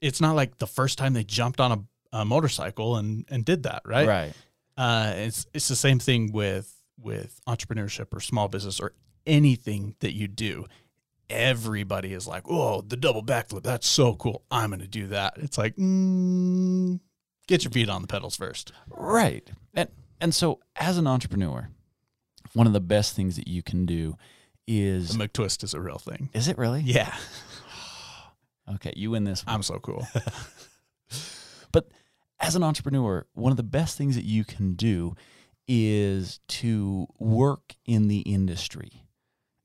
it's 0.00 0.20
not 0.20 0.34
like 0.36 0.58
the 0.58 0.66
first 0.66 0.98
time 0.98 1.12
they 1.12 1.24
jumped 1.24 1.60
on 1.60 1.72
a, 2.12 2.18
a 2.20 2.24
motorcycle 2.24 2.96
and 2.96 3.24
and 3.30 3.44
did 3.44 3.64
that, 3.64 3.82
right? 3.84 4.08
Right. 4.08 4.32
Uh, 4.76 5.12
it's 5.16 5.46
it's 5.54 5.68
the 5.68 5.76
same 5.76 5.98
thing 5.98 6.32
with 6.32 6.74
with 7.00 7.40
entrepreneurship 7.48 8.14
or 8.14 8.20
small 8.20 8.48
business 8.48 8.80
or 8.80 8.92
anything 9.26 9.94
that 10.00 10.14
you 10.14 10.26
do. 10.28 10.66
Everybody 11.30 12.12
is 12.12 12.26
like, 12.26 12.44
"Oh, 12.48 12.80
the 12.80 12.96
double 12.96 13.22
backflip, 13.22 13.62
that's 13.62 13.86
so 13.86 14.14
cool! 14.14 14.44
I'm 14.50 14.70
going 14.70 14.80
to 14.80 14.86
do 14.88 15.08
that." 15.08 15.34
It's 15.36 15.58
like, 15.58 15.76
mm, 15.76 17.00
get 17.46 17.64
your 17.64 17.70
feet 17.70 17.88
on 17.88 18.02
the 18.02 18.08
pedals 18.08 18.36
first. 18.36 18.72
Right. 18.88 19.48
And 19.74 19.88
and 20.20 20.34
so 20.34 20.60
as 20.76 20.96
an 20.98 21.06
entrepreneur, 21.06 21.68
one 22.54 22.66
of 22.66 22.72
the 22.72 22.80
best 22.80 23.14
things 23.14 23.36
that 23.36 23.46
you 23.48 23.62
can 23.62 23.84
do 23.86 24.16
is 24.66 25.16
The 25.16 25.28
McTwist 25.28 25.62
is 25.64 25.74
a 25.74 25.80
real 25.80 25.98
thing. 25.98 26.30
is 26.34 26.48
it 26.48 26.58
really? 26.58 26.80
Yeah, 26.84 27.14
Okay, 28.74 28.92
you 28.96 29.10
win 29.10 29.24
this 29.24 29.44
one. 29.46 29.54
I'm 29.54 29.62
so 29.62 29.78
cool. 29.78 30.06
But 31.70 31.88
as 32.40 32.56
an 32.56 32.62
entrepreneur, 32.62 33.26
one 33.34 33.50
of 33.50 33.56
the 33.58 33.62
best 33.62 33.98
things 33.98 34.14
that 34.16 34.24
you 34.24 34.42
can 34.44 34.72
do 34.74 35.14
is 35.66 36.40
to 36.48 37.06
work 37.18 37.74
in 37.84 38.08
the 38.08 38.20
industry 38.20 39.04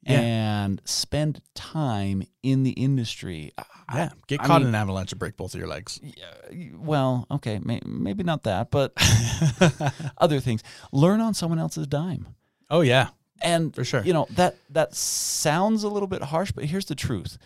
Yeah. 0.06 0.20
and 0.66 0.82
spend 0.86 1.42
time 1.56 2.24
in 2.42 2.64
the 2.64 2.72
industry. 2.72 3.54
Yeah, 3.94 4.10
get 4.28 4.42
I 4.42 4.48
caught 4.48 4.62
mean- 4.62 4.70
in 4.70 4.76
an 4.76 4.82
avalanche 4.82 5.12
and 5.12 5.20
break 5.20 5.38
both 5.38 5.54
of 5.54 5.60
your 5.60 5.70
legs. 5.70 6.00
Yeah, 6.04 6.70
well, 6.76 7.26
okay, 7.32 7.60
may, 7.64 7.80
maybe 7.86 8.24
not 8.24 8.44
that, 8.44 8.70
but 8.72 8.94
other 10.18 10.40
things. 10.40 10.64
Learn 10.92 11.22
on 11.22 11.34
someone 11.34 11.60
else's 11.60 11.88
dime. 11.88 12.28
oh 12.70 12.82
yeah, 12.82 13.10
And 13.42 13.74
for 13.76 13.84
sure. 13.84 14.04
you 14.04 14.14
know 14.14 14.28
that 14.32 14.56
that 14.72 14.96
sounds 14.96 15.84
a 15.84 15.90
little 15.90 16.08
bit 16.08 16.22
harsh, 16.24 16.52
but 16.52 16.66
here's 16.66 16.86
the 16.86 16.96
truth: 16.96 17.38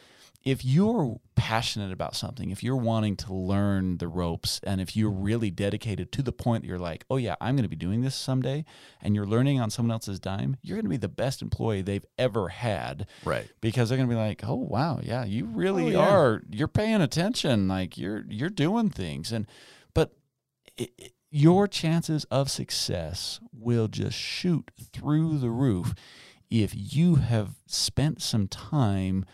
if 0.43 0.63
you're 0.63 1.19
passionate 1.35 1.91
about 1.91 2.15
something, 2.15 2.51
if 2.51 2.63
you're 2.63 2.75
wanting 2.77 3.17
to 3.17 3.33
learn 3.33 3.97
the 3.97 4.07
ropes, 4.07 4.61
and 4.63 4.79
if 4.79 4.95
you're 4.95 5.11
really 5.11 5.51
dedicated 5.51 6.11
to 6.13 6.21
the 6.21 6.31
point 6.31 6.63
that 6.63 6.69
you're 6.69 6.79
like, 6.79 7.03
oh, 7.09 7.17
yeah, 7.17 7.35
I'm 7.41 7.55
going 7.55 7.63
to 7.63 7.69
be 7.69 7.75
doing 7.75 8.01
this 8.01 8.15
someday, 8.15 8.63
and 9.01 9.13
you're 9.13 9.25
learning 9.25 9.59
on 9.59 9.69
someone 9.69 9.91
else's 9.91 10.19
dime, 10.21 10.55
you're 10.61 10.75
going 10.77 10.85
to 10.85 10.89
be 10.89 10.95
the 10.97 11.09
best 11.09 11.41
employee 11.41 11.81
they've 11.81 12.05
ever 12.17 12.47
had 12.49 13.07
Right. 13.25 13.49
because 13.59 13.89
they're 13.89 13.97
going 13.97 14.07
to 14.09 14.15
be 14.15 14.19
like, 14.19 14.41
oh, 14.45 14.55
wow, 14.55 14.99
yeah, 15.03 15.25
you 15.25 15.45
really 15.45 15.95
Oh, 15.95 15.99
yeah. 15.99 16.09
are, 16.09 16.41
you're 16.49 16.67
paying 16.69 17.01
attention, 17.01 17.67
like 17.67 17.97
you're, 17.97 18.23
you're 18.29 18.49
doing 18.49 18.89
things. 18.89 19.31
And, 19.33 19.47
but 19.93 20.13
it, 20.77 20.91
it- 20.97 21.11
your 21.29 21.67
chances 21.67 22.23
of 22.31 22.49
success 22.49 23.41
will 23.51 23.89
just 23.89 24.17
shoot 24.17 24.71
through 24.93 25.39
the 25.39 25.49
roof 25.49 25.93
if 26.49 26.71
you 26.73 27.15
have 27.15 27.55
spent 27.65 28.21
some 28.21 28.47
time 28.47 29.25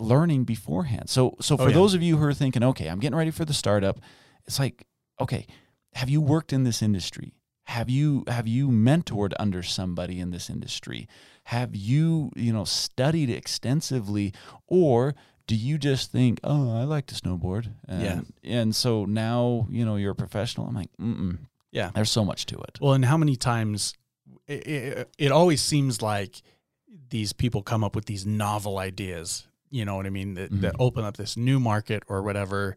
learning 0.00 0.44
beforehand. 0.44 1.08
So 1.08 1.36
so 1.40 1.54
Oh, 1.54 1.58
for 1.58 1.68
yeah. 1.68 1.74
those 1.74 1.94
of 1.94 2.02
you 2.02 2.16
who 2.16 2.24
are 2.24 2.34
thinking, 2.34 2.62
okay, 2.64 2.88
I'm 2.88 2.98
getting 3.00 3.16
ready 3.18 3.30
for 3.30 3.44
the 3.44 3.54
startup, 3.54 4.00
it's 4.46 4.58
like, 4.58 4.86
okay, 5.20 5.46
have 5.94 6.08
you 6.08 6.20
worked 6.20 6.52
in 6.52 6.64
this 6.64 6.82
industry? 6.82 7.34
Have 7.64 7.88
you 7.90 8.24
have 8.26 8.48
you 8.48 8.68
mentored 8.70 9.32
under 9.38 9.62
somebody 9.62 10.18
in 10.18 10.30
this 10.30 10.50
industry? 10.50 11.06
Have 11.44 11.76
you, 11.76 12.30
you 12.34 12.52
know, 12.52 12.64
studied 12.64 13.30
extensively 13.30 14.32
or 14.66 15.14
do 15.46 15.54
you 15.56 15.78
just 15.78 16.12
think, 16.12 16.38
oh, 16.44 16.76
I 16.80 16.84
like 16.84 17.06
to 17.06 17.14
snowboard, 17.16 17.72
and, 17.88 18.02
Yeah. 18.02 18.20
and 18.44 18.74
so 18.74 19.04
now 19.04 19.66
you 19.68 19.84
know 19.84 19.96
you're 19.96 20.12
a 20.12 20.14
professional? 20.14 20.66
I'm 20.68 20.74
like, 20.76 20.90
mm 21.00 21.38
Yeah. 21.72 21.90
there's 21.94 22.10
so 22.10 22.24
much 22.24 22.46
to 22.46 22.56
it. 22.58 22.78
Well, 22.80 22.92
and 22.94 23.04
how 23.04 23.16
many 23.16 23.36
times 23.36 23.94
it, 24.46 24.66
it, 24.66 25.08
it 25.18 25.32
always 25.32 25.60
seems 25.60 26.02
like 26.02 26.42
these 27.10 27.32
people 27.32 27.62
come 27.62 27.82
up 27.84 27.94
with 27.96 28.06
these 28.06 28.24
novel 28.26 28.78
ideas, 28.78 29.48
you 29.70 29.84
know 29.84 29.96
what 29.96 30.06
I 30.06 30.10
mean, 30.10 30.34
that, 30.34 30.50
that 30.60 30.74
Mhm. 30.74 30.80
open 30.80 31.04
up 31.04 31.16
this 31.16 31.36
new 31.36 31.60
market 31.60 32.02
or 32.08 32.22
whatever. 32.22 32.76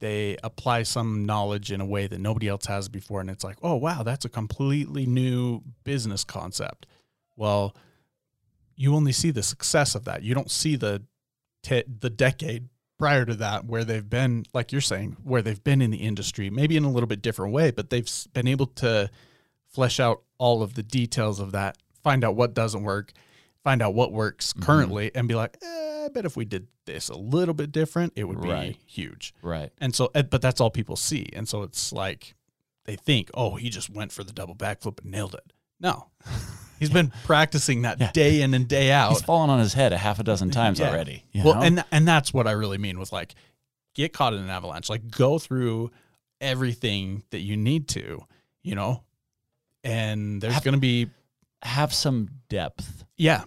They 0.00 0.36
apply 0.44 0.84
some 0.84 1.24
knowledge 1.26 1.72
in 1.72 1.80
a 1.80 1.84
way 1.86 2.06
that 2.06 2.20
nobody 2.20 2.46
else 2.48 2.66
has 2.66 2.88
before. 2.88 3.20
And 3.20 3.28
it's 3.28 3.42
like, 3.42 3.58
oh, 3.62 3.74
wow, 3.74 4.02
that's 4.04 4.24
a 4.24 4.28
completely 4.28 5.04
new 5.06 5.62
business 5.82 6.22
concept. 6.22 6.86
Well, 7.36 7.74
you 8.76 8.94
only 8.94 9.10
see 9.12 9.30
the 9.32 9.42
success 9.42 9.94
of 9.96 10.04
that. 10.04 10.22
You 10.22 10.34
don't 10.34 10.50
see 10.50 10.76
the, 10.76 11.02
te- 11.64 11.82
the 12.00 12.10
decade 12.10 12.68
prior 12.96 13.24
to 13.24 13.34
that 13.34 13.64
where 13.64 13.84
they've 13.84 14.08
been, 14.08 14.44
like 14.54 14.70
you're 14.70 14.80
saying, 14.80 15.16
where 15.24 15.42
they've 15.42 15.62
been 15.62 15.82
in 15.82 15.90
the 15.90 15.98
industry, 15.98 16.50
maybe 16.50 16.76
in 16.76 16.84
a 16.84 16.90
little 16.90 17.06
bit 17.08 17.20
different 17.22 17.52
way, 17.52 17.70
but 17.72 17.90
they've 17.90 18.08
been 18.32 18.46
able 18.48 18.66
to 18.66 19.10
flesh 19.66 19.98
out 20.00 20.22
all 20.38 20.62
of 20.62 20.74
the 20.74 20.82
details 20.82 21.40
of 21.40 21.50
that, 21.52 21.76
find 22.04 22.24
out 22.24 22.36
what 22.36 22.54
doesn't 22.54 22.82
work, 22.84 23.12
find 23.68 23.82
out 23.82 23.92
what 23.92 24.12
works 24.12 24.54
Mhm. 24.54 24.62
currently, 24.62 25.10
and 25.14 25.28
be 25.28 25.34
like, 25.34 25.58
eh, 25.62 26.04
I 26.06 26.08
bet 26.08 26.24
if 26.24 26.38
we 26.38 26.46
did 26.46 26.68
this 26.86 27.10
a 27.10 27.14
little 27.18 27.52
bit 27.52 27.70
different, 27.70 28.14
it 28.16 28.24
would 28.24 28.40
be 28.40 28.48
Right. 28.48 28.76
huge. 28.86 29.34
Right. 29.42 29.70
And 29.78 29.94
so, 29.94 30.10
eh, 30.14 30.22
but 30.22 30.40
that's 30.40 30.58
all 30.58 30.70
people 30.70 30.96
see. 30.96 31.28
And 31.34 31.46
so 31.46 31.62
it's 31.62 31.92
like 31.92 32.34
they 32.86 32.96
think, 32.96 33.30
oh, 33.34 33.56
he 33.56 33.68
just 33.68 33.90
went 33.90 34.10
for 34.10 34.24
the 34.24 34.32
double 34.32 34.54
backflip 34.54 35.02
and 35.02 35.10
nailed 35.10 35.34
it. 35.34 35.52
No, 35.78 36.06
he's 36.80 36.88
been 36.88 37.12
practicing 37.24 37.82
that 37.82 38.00
Yeah. 38.00 38.10
day 38.12 38.40
in 38.40 38.54
and 38.54 38.66
day 38.66 38.90
out. 38.90 39.10
He's 39.10 39.20
fallen 39.20 39.50
on 39.50 39.58
his 39.58 39.74
head 39.74 39.92
a 39.92 39.98
half 39.98 40.18
a 40.18 40.24
dozen 40.24 40.50
times 40.50 40.78
Yeah. 40.80 40.88
already. 40.88 41.24
well, 41.34 41.56
know? 41.56 41.60
and 41.60 41.84
and 41.92 42.08
that's 42.08 42.32
what 42.32 42.46
I 42.46 42.52
really 42.52 42.78
mean 42.78 42.98
with 42.98 43.12
like 43.12 43.34
get 43.94 44.14
caught 44.14 44.32
in 44.32 44.40
an 44.40 44.48
avalanche. 44.48 44.88
Like 44.88 45.10
go 45.10 45.38
through 45.38 45.90
everything 46.40 47.22
that 47.32 47.40
you 47.40 47.54
need 47.58 47.86
to, 47.88 48.24
you 48.62 48.74
know, 48.74 49.02
and 49.84 50.40
there's 50.40 50.54
Have- 50.54 50.62
to 50.64 50.76
be 50.78 51.10
have 51.62 51.92
some 51.92 52.28
depth 52.48 53.04
yeah, 53.16 53.42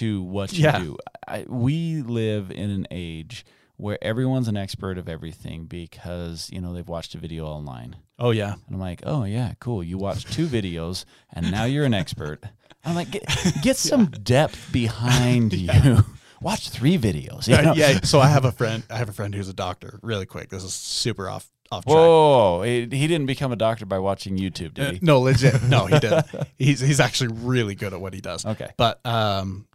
to 0.00 0.22
what 0.22 0.52
you 0.52 0.64
Yeah. 0.64 0.78
do. 0.78 0.96
I, 1.26 1.44
we 1.48 2.02
live 2.02 2.50
in 2.50 2.70
an 2.70 2.86
age 2.90 3.44
where 3.76 3.98
everyone's 4.02 4.46
an 4.48 4.56
expert 4.56 4.98
of 4.98 5.08
everything 5.08 5.64
because 5.66 6.48
you 6.52 6.60
know 6.60 6.72
they've 6.72 6.88
watched 6.88 7.14
a 7.14 7.18
video 7.18 7.46
online. 7.46 7.96
oh 8.18 8.30
yeah, 8.30 8.52
And 8.52 8.74
I'm 8.76 8.78
like, 8.80 9.00
oh 9.04 9.24
yeah, 9.24 9.54
cool. 9.58 9.82
You 9.82 9.98
watched 9.98 10.32
two 10.32 10.46
videos 10.46 11.04
and 11.32 11.50
now 11.50 11.64
you're 11.64 11.84
an 11.84 11.94
expert. 11.94 12.40
I'm 12.84 12.94
like, 12.94 13.10
get, 13.10 13.24
get 13.62 13.76
some 13.90 14.06
depth 14.06 14.70
behind 14.72 15.52
you. 15.66 16.04
Watch 16.40 16.68
three 16.70 16.98
videos. 16.98 17.48
you 17.48 17.54
Uh, 17.56 17.62
know? 17.62 17.72
yeah. 17.74 18.00
So 18.02 18.20
I 18.20 18.28
have 18.28 18.44
a 18.44 18.52
friend. 18.60 18.82
I 18.90 18.98
have 18.98 19.08
a 19.08 19.12
friend 19.12 19.34
who's 19.34 19.48
a 19.48 19.54
doctor. 19.54 19.98
Really 20.02 20.26
quick, 20.26 20.50
this 20.50 20.62
is 20.62 20.74
super 20.74 21.28
off 21.28 21.48
off 21.72 21.84
track. 21.84 21.96
Whoa, 21.96 22.62
he, 22.62 22.80
he 22.82 23.06
didn't 23.08 23.24
become 23.26 23.50
a 23.50 23.56
doctor 23.56 23.86
by 23.86 23.98
watching 23.98 24.36
YouTube, 24.36 24.74
did 24.74 24.86
Uh, 24.86 24.90
he? 24.92 24.98
no, 25.02 25.20
legit. 25.20 25.62
No, 25.64 25.86
he 25.86 25.98
didn't. 25.98 26.26
he's 26.58 26.78
he's 26.80 27.00
actually 27.00 27.32
really 27.34 27.74
good 27.74 27.92
at 27.94 28.00
what 28.00 28.12
he 28.14 28.20
does. 28.20 28.44
Okay. 28.44 28.68
But 28.76 29.04
um, 29.06 29.66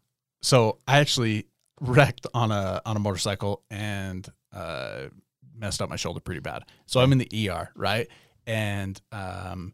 so 0.41 0.79
I 0.88 1.00
actually 1.00 1.48
wrecked 1.81 2.27
on 2.34 2.51
a 2.51 2.81
on 2.86 2.98
a 2.98 3.00
motorcycle 3.00 3.63
and 3.69 4.27
uh 4.53 5.05
messed 5.60 5.81
up 5.81 5.89
my 5.89 5.96
shoulder 5.96 6.19
pretty 6.19 6.41
bad. 6.41 6.63
So 6.86 7.00
I'm 7.00 7.12
in 7.12 7.17
the 7.17 7.50
ER, 7.50 7.69
right? 7.75 8.08
And 8.48 9.00
um, 9.12 9.74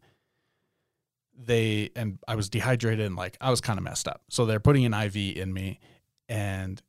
they 1.38 1.90
and 1.96 2.18
I 2.26 2.34
was 2.34 2.48
dehydrated 2.48 3.06
and 3.06 3.16
like 3.16 3.36
I 3.40 3.50
was 3.50 3.60
kind 3.60 3.78
of 3.78 3.84
messed 3.84 4.08
up. 4.08 4.22
So 4.28 4.46
they're 4.46 4.60
putting 4.60 4.84
an 4.84 4.94
IV 4.94 5.36
in 5.36 5.52
me, 5.52 5.80
and 6.28 6.80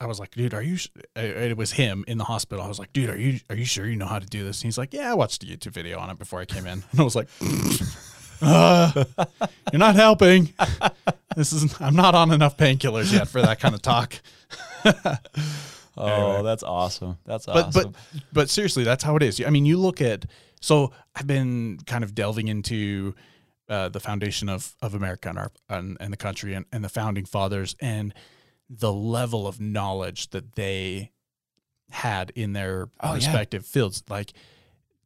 I 0.00 0.06
was 0.06 0.18
like, 0.20 0.32
dude, 0.32 0.54
are 0.54 0.62
you? 0.62 0.76
Sh-? 0.76 0.88
It 1.16 1.56
was 1.56 1.72
him 1.72 2.04
in 2.08 2.18
the 2.18 2.24
hospital. 2.24 2.64
I 2.64 2.68
was 2.68 2.78
like, 2.78 2.92
dude, 2.92 3.10
are 3.10 3.18
you 3.18 3.40
are 3.48 3.56
you 3.56 3.64
sure 3.64 3.86
you 3.86 3.96
know 3.96 4.06
how 4.06 4.18
to 4.18 4.26
do 4.26 4.44
this? 4.44 4.60
And 4.60 4.64
he's 4.64 4.78
like, 4.78 4.92
yeah, 4.92 5.10
I 5.10 5.14
watched 5.14 5.42
a 5.42 5.46
YouTube 5.46 5.72
video 5.72 5.98
on 5.98 6.10
it 6.10 6.18
before 6.18 6.40
I 6.40 6.44
came 6.44 6.66
in, 6.66 6.82
and 6.90 7.00
I 7.00 7.02
was 7.02 7.16
like. 7.16 7.28
Uh, 8.40 9.04
you're 9.72 9.78
not 9.78 9.94
helping. 9.96 10.52
This 11.36 11.52
is 11.52 11.74
I'm 11.80 11.96
not 11.96 12.14
on 12.14 12.30
enough 12.32 12.56
painkillers 12.56 13.12
yet 13.12 13.28
for 13.28 13.40
that 13.42 13.60
kind 13.60 13.74
of 13.74 13.82
talk. 13.82 14.14
Oh, 16.00 16.06
Anyway. 16.06 16.42
that's 16.44 16.62
awesome. 16.62 17.18
That's 17.26 17.46
But 17.46 17.66
awesome. 17.66 17.92
but 18.12 18.22
but 18.32 18.48
seriously, 18.50 18.84
that's 18.84 19.02
how 19.02 19.16
it 19.16 19.22
is. 19.24 19.42
I 19.44 19.50
mean, 19.50 19.66
you 19.66 19.78
look 19.78 20.00
at 20.00 20.26
so 20.60 20.92
I've 21.16 21.26
been 21.26 21.78
kind 21.86 22.04
of 22.04 22.14
delving 22.14 22.46
into 22.46 23.16
uh, 23.68 23.88
the 23.88 23.98
foundation 23.98 24.48
of 24.48 24.76
of 24.80 24.94
America 24.94 25.28
and 25.28 25.38
our 25.38 25.50
and, 25.68 25.96
and 25.98 26.12
the 26.12 26.16
country 26.16 26.54
and, 26.54 26.66
and 26.70 26.84
the 26.84 26.88
founding 26.88 27.24
fathers 27.24 27.74
and 27.80 28.14
the 28.70 28.92
level 28.92 29.48
of 29.48 29.60
knowledge 29.60 30.30
that 30.30 30.54
they 30.54 31.10
had 31.90 32.30
in 32.36 32.52
their 32.52 32.90
Oh, 33.00 33.08
yeah. 33.08 33.14
respective 33.14 33.66
fields. 33.66 34.04
Like 34.08 34.32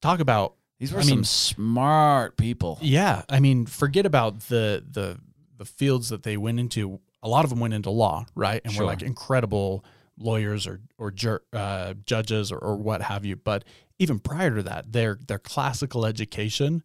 talk 0.03 0.21
about 0.21 0.57
These 0.83 0.93
were 0.93 0.99
I 0.99 1.03
some 1.03 1.19
mean- 1.19 1.25
smart 1.25 2.37
people. 2.37 2.77
Yeah, 2.83 3.23
I 3.29 3.39
mean, 3.39 3.67
forget 3.67 4.05
about 4.05 4.41
the 4.49 4.85
the 4.91 5.19
the 5.57 5.65
fields 5.65 6.09
that 6.09 6.25
they 6.25 6.37
went 6.37 6.59
into. 6.59 6.99
A 7.23 7.29
lot 7.29 7.45
of 7.45 7.51
them 7.51 7.61
went 7.61 7.73
into 7.73 7.89
law, 7.91 8.27
right? 8.35 8.61
And 8.65 8.73
Sure. 8.75 8.83
were 8.85 8.91
like 8.91 9.01
incredible 9.03 9.85
lawyers 10.19 10.67
or 10.67 10.81
or 10.99 11.13
jur- 11.13 11.43
uh, 11.53 11.95
judges 12.05 12.51
or, 12.51 12.59
or 12.59 12.77
what 12.77 13.01
have 13.03 13.25
you. 13.25 13.37
But 13.37 13.63
even 14.01 14.19
prior 14.19 14.57
to 14.57 14.63
that, 14.65 14.93
their 14.93 15.21
their 15.29 15.39
classical 15.39 16.05
education 16.05 16.83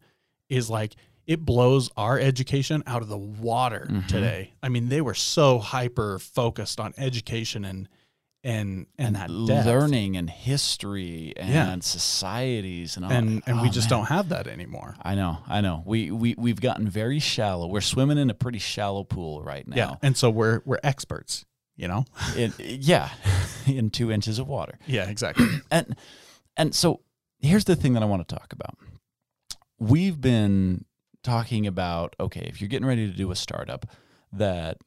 is 0.48 0.70
like 0.70 0.94
it 1.26 1.44
blows 1.44 1.90
our 1.96 2.20
education 2.20 2.84
out 2.86 3.02
of 3.02 3.08
the 3.08 3.18
water 3.18 3.88
Mhm. 3.90 4.06
today. 4.06 4.52
I 4.62 4.68
mean, 4.68 4.88
they 4.90 5.00
were 5.00 5.14
so 5.14 5.58
hyper 5.58 6.20
focused 6.20 6.78
on 6.78 6.94
education 6.96 7.64
and 7.64 7.88
and 8.48 8.86
and, 8.98 9.14
that 9.16 9.28
depth. 9.46 9.66
learning 9.66 10.16
and 10.16 10.28
history 10.30 11.34
and 11.36 11.50
Yeah. 11.50 11.78
societies 11.80 12.96
and 12.96 13.04
all. 13.04 13.12
and 13.12 13.42
and 13.46 13.58
oh, 13.60 13.62
we 13.62 13.68
just 13.70 13.90
man. 13.90 13.98
don't 14.00 14.06
have 14.06 14.30
that 14.30 14.46
anymore. 14.46 14.96
I 15.02 15.14
know, 15.14 15.38
I 15.46 15.60
know. 15.60 15.82
We 15.84 16.10
we 16.10 16.34
we've 16.38 16.60
gotten 16.60 16.88
very 16.88 17.18
shallow. 17.18 17.66
We're 17.66 17.80
swimming 17.82 18.18
in 18.18 18.30
a 18.30 18.34
pretty 18.34 18.58
shallow 18.58 19.04
pool 19.04 19.42
right 19.42 19.66
now 19.68 19.76
Yeah, 19.76 19.94
and 20.02 20.16
so 20.16 20.30
we're 20.30 20.62
we're 20.64 20.80
experts, 20.82 21.44
you 21.76 21.88
know. 21.88 22.04
In, 22.36 22.52
yeah, 22.58 23.10
in 23.66 23.90
two 23.90 24.10
inches 24.10 24.38
of 24.38 24.48
water. 24.48 24.78
Yeah, 24.86 25.08
exactly. 25.08 25.46
And 25.70 25.96
and 26.56 26.74
so 26.74 27.00
here's 27.40 27.64
the 27.64 27.76
thing 27.76 27.92
that 27.94 28.02
I 28.02 28.06
want 28.06 28.26
to 28.26 28.34
talk 28.34 28.52
about. 28.52 28.76
We've 29.78 30.20
been 30.20 30.84
talking 31.22 31.66
about 31.66 32.16
okay, 32.18 32.46
if 32.48 32.60
you're 32.60 32.68
getting 32.68 32.88
ready 32.88 33.10
to 33.10 33.16
do 33.16 33.30
a 33.30 33.36
startup, 33.36 33.86
that 34.32 34.78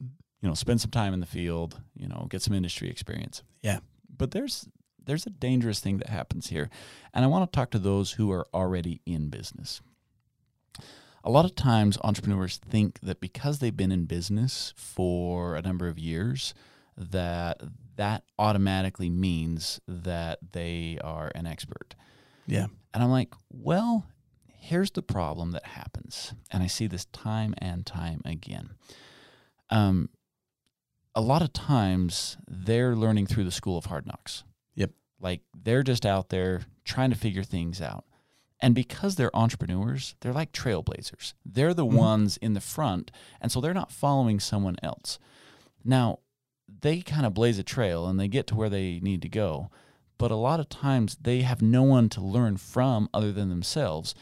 you 0.42 0.48
know, 0.48 0.54
spend 0.54 0.80
some 0.80 0.90
time 0.90 1.14
in 1.14 1.20
the 1.20 1.26
field, 1.26 1.80
you 1.94 2.08
know, 2.08 2.26
get 2.28 2.42
some 2.42 2.52
industry 2.54 2.90
experience. 2.90 3.42
Yeah. 3.62 3.78
But 4.14 4.32
there's 4.32 4.68
there's 5.04 5.26
a 5.26 5.30
dangerous 5.30 5.80
thing 5.80 5.98
that 5.98 6.08
happens 6.08 6.48
here, 6.48 6.68
and 7.14 7.24
I 7.24 7.28
want 7.28 7.50
to 7.50 7.56
talk 7.56 7.70
to 7.70 7.78
those 7.78 8.12
who 8.12 8.30
are 8.30 8.46
already 8.52 9.00
in 9.06 9.30
business. 9.30 9.80
A 11.24 11.30
lot 11.30 11.44
of 11.44 11.54
times, 11.54 11.98
entrepreneurs 12.02 12.58
think 12.58 13.00
that 13.00 13.20
because 13.20 13.60
they've 13.60 13.76
been 13.76 13.92
in 13.92 14.04
business 14.04 14.74
for 14.76 15.54
a 15.54 15.62
number 15.62 15.88
of 15.88 15.98
years, 15.98 16.54
that 16.96 17.60
that 17.96 18.24
automatically 18.38 19.10
means 19.10 19.80
that 19.86 20.38
they 20.52 20.98
are 21.02 21.30
an 21.34 21.46
expert. 21.46 21.94
Yeah. 22.46 22.66
And 22.92 23.02
I'm 23.02 23.10
like, 23.10 23.34
well, 23.50 24.04
here's 24.46 24.90
the 24.90 25.02
problem 25.02 25.52
that 25.52 25.64
happens. 25.64 26.34
And 26.50 26.62
I 26.62 26.66
see 26.66 26.86
this 26.86 27.04
time 27.06 27.54
and 27.58 27.86
time 27.86 28.22
again. 28.24 28.70
Um, 29.70 30.08
a 31.14 31.20
lot 31.20 31.42
of 31.42 31.52
times 31.52 32.36
they're 32.48 32.96
learning 32.96 33.26
through 33.26 33.44
the 33.44 33.50
school 33.50 33.76
of 33.78 33.86
hard 33.86 34.06
knocks. 34.06 34.44
Yep. 34.74 34.90
Like 35.20 35.42
they're 35.54 35.82
just 35.82 36.06
out 36.06 36.30
there 36.30 36.62
trying 36.84 37.10
to 37.10 37.16
figure 37.16 37.42
things 37.42 37.80
out. 37.80 38.04
And 38.60 38.74
because 38.74 39.16
they're 39.16 39.36
entrepreneurs, 39.36 40.14
they're 40.20 40.32
like 40.32 40.52
trailblazers. 40.52 41.34
They're 41.44 41.74
the 41.74 41.84
Mhm. 41.84 41.96
ones 41.96 42.36
in 42.36 42.54
the 42.54 42.60
front. 42.60 43.10
And 43.40 43.50
so 43.50 43.60
they're 43.60 43.74
not 43.74 43.90
following 43.90 44.38
someone 44.40 44.76
else. 44.82 45.18
Now, 45.84 46.20
they 46.68 47.00
kind 47.00 47.26
of 47.26 47.34
blaze 47.34 47.58
a 47.58 47.64
trail 47.64 48.06
and 48.06 48.18
they 48.18 48.28
get 48.28 48.46
to 48.48 48.54
where 48.54 48.70
they 48.70 49.00
need 49.00 49.20
to 49.22 49.28
go. 49.28 49.70
But 50.16 50.30
a 50.30 50.36
lot 50.36 50.60
of 50.60 50.68
times 50.68 51.16
they 51.20 51.42
have 51.42 51.60
no 51.60 51.82
one 51.82 52.08
to 52.10 52.20
learn 52.20 52.56
from 52.56 53.08
other 53.12 53.32
than 53.32 53.48
themselves. 53.48 54.14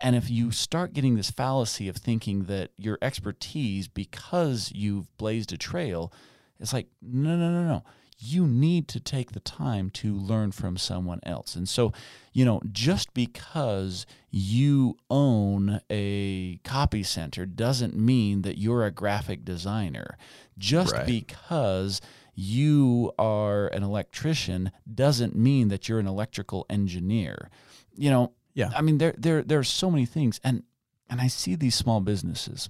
And 0.00 0.14
if 0.14 0.30
you 0.30 0.50
start 0.52 0.92
getting 0.92 1.16
this 1.16 1.30
fallacy 1.30 1.88
of 1.88 1.96
thinking 1.96 2.44
that 2.44 2.70
your 2.76 2.98
expertise, 3.02 3.88
because 3.88 4.70
you've 4.72 5.14
blazed 5.16 5.52
a 5.52 5.56
trail, 5.58 6.12
it's 6.60 6.72
like, 6.72 6.88
no, 7.02 7.36
no, 7.36 7.50
no, 7.50 7.66
no. 7.66 7.84
You 8.20 8.46
need 8.48 8.88
to 8.88 9.00
take 9.00 9.30
the 9.32 9.40
time 9.40 9.90
to 9.90 10.12
learn 10.14 10.50
from 10.50 10.76
someone 10.76 11.20
else. 11.22 11.54
And 11.54 11.68
so, 11.68 11.92
you 12.32 12.44
know, 12.44 12.60
just 12.72 13.14
because 13.14 14.06
you 14.30 14.96
own 15.08 15.80
a 15.88 16.56
copy 16.64 17.04
center 17.04 17.46
doesn't 17.46 17.96
mean 17.96 18.42
that 18.42 18.58
you're 18.58 18.84
a 18.84 18.90
graphic 18.90 19.44
designer. 19.44 20.18
Just 20.56 20.94
Right. 20.94 21.06
because 21.06 22.00
you 22.34 23.12
are 23.18 23.68
an 23.68 23.84
electrician 23.84 24.72
doesn't 24.92 25.36
mean 25.36 25.68
that 25.68 25.88
you're 25.88 26.00
an 26.00 26.06
electrical 26.08 26.66
engineer. 26.68 27.50
You 27.96 28.10
know, 28.10 28.32
Yeah. 28.58 28.70
I 28.74 28.82
mean 28.82 28.98
there 28.98 29.14
there 29.16 29.42
there 29.42 29.60
are 29.60 29.70
so 29.82 29.88
many 29.88 30.04
things 30.04 30.40
and 30.42 30.64
and 31.08 31.20
I 31.20 31.28
see 31.28 31.54
these 31.54 31.76
small 31.76 32.00
businesses 32.00 32.68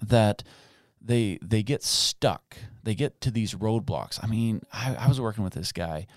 that 0.00 0.42
they 1.00 1.38
they 1.40 1.62
get 1.62 1.84
stuck. 1.84 2.56
They 2.82 2.96
get 2.96 3.20
to 3.20 3.30
these 3.30 3.54
roadblocks. 3.54 4.18
I 4.20 4.26
mean, 4.26 4.62
I, 4.72 4.96
I 4.96 5.06
was 5.06 5.20
working 5.20 5.44
with 5.44 5.52
this 5.52 5.70
guy, 5.70 6.08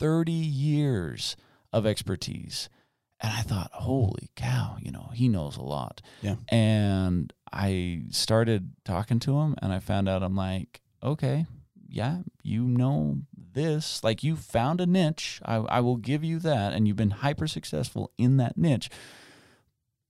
30 0.00 0.32
years 0.32 1.36
of 1.72 1.86
expertise. 1.86 2.68
And 3.20 3.32
I 3.32 3.42
thought, 3.42 3.70
holy 3.72 4.30
cow, 4.34 4.76
you 4.80 4.90
know, 4.90 5.10
he 5.14 5.28
knows 5.28 5.56
a 5.56 5.62
lot. 5.62 6.02
Yeah. 6.22 6.36
And 6.48 7.32
I 7.52 8.02
started 8.10 8.72
talking 8.84 9.20
to 9.20 9.38
him 9.38 9.54
and 9.62 9.72
I 9.72 9.78
found 9.78 10.08
out 10.08 10.24
I'm 10.24 10.36
like, 10.36 10.80
okay, 11.02 11.46
yeah, 11.88 12.18
you 12.42 12.64
know 12.64 13.18
this. 13.58 14.02
Like 14.04 14.22
you 14.22 14.36
found 14.36 14.80
a 14.80 14.86
niche. 14.86 15.40
I, 15.44 15.56
I 15.56 15.80
will 15.80 15.96
give 15.96 16.22
you 16.24 16.38
that. 16.40 16.72
And 16.72 16.86
you've 16.86 16.96
been 16.96 17.10
hyper 17.10 17.46
successful 17.46 18.12
in 18.16 18.36
that 18.38 18.56
niche. 18.56 18.88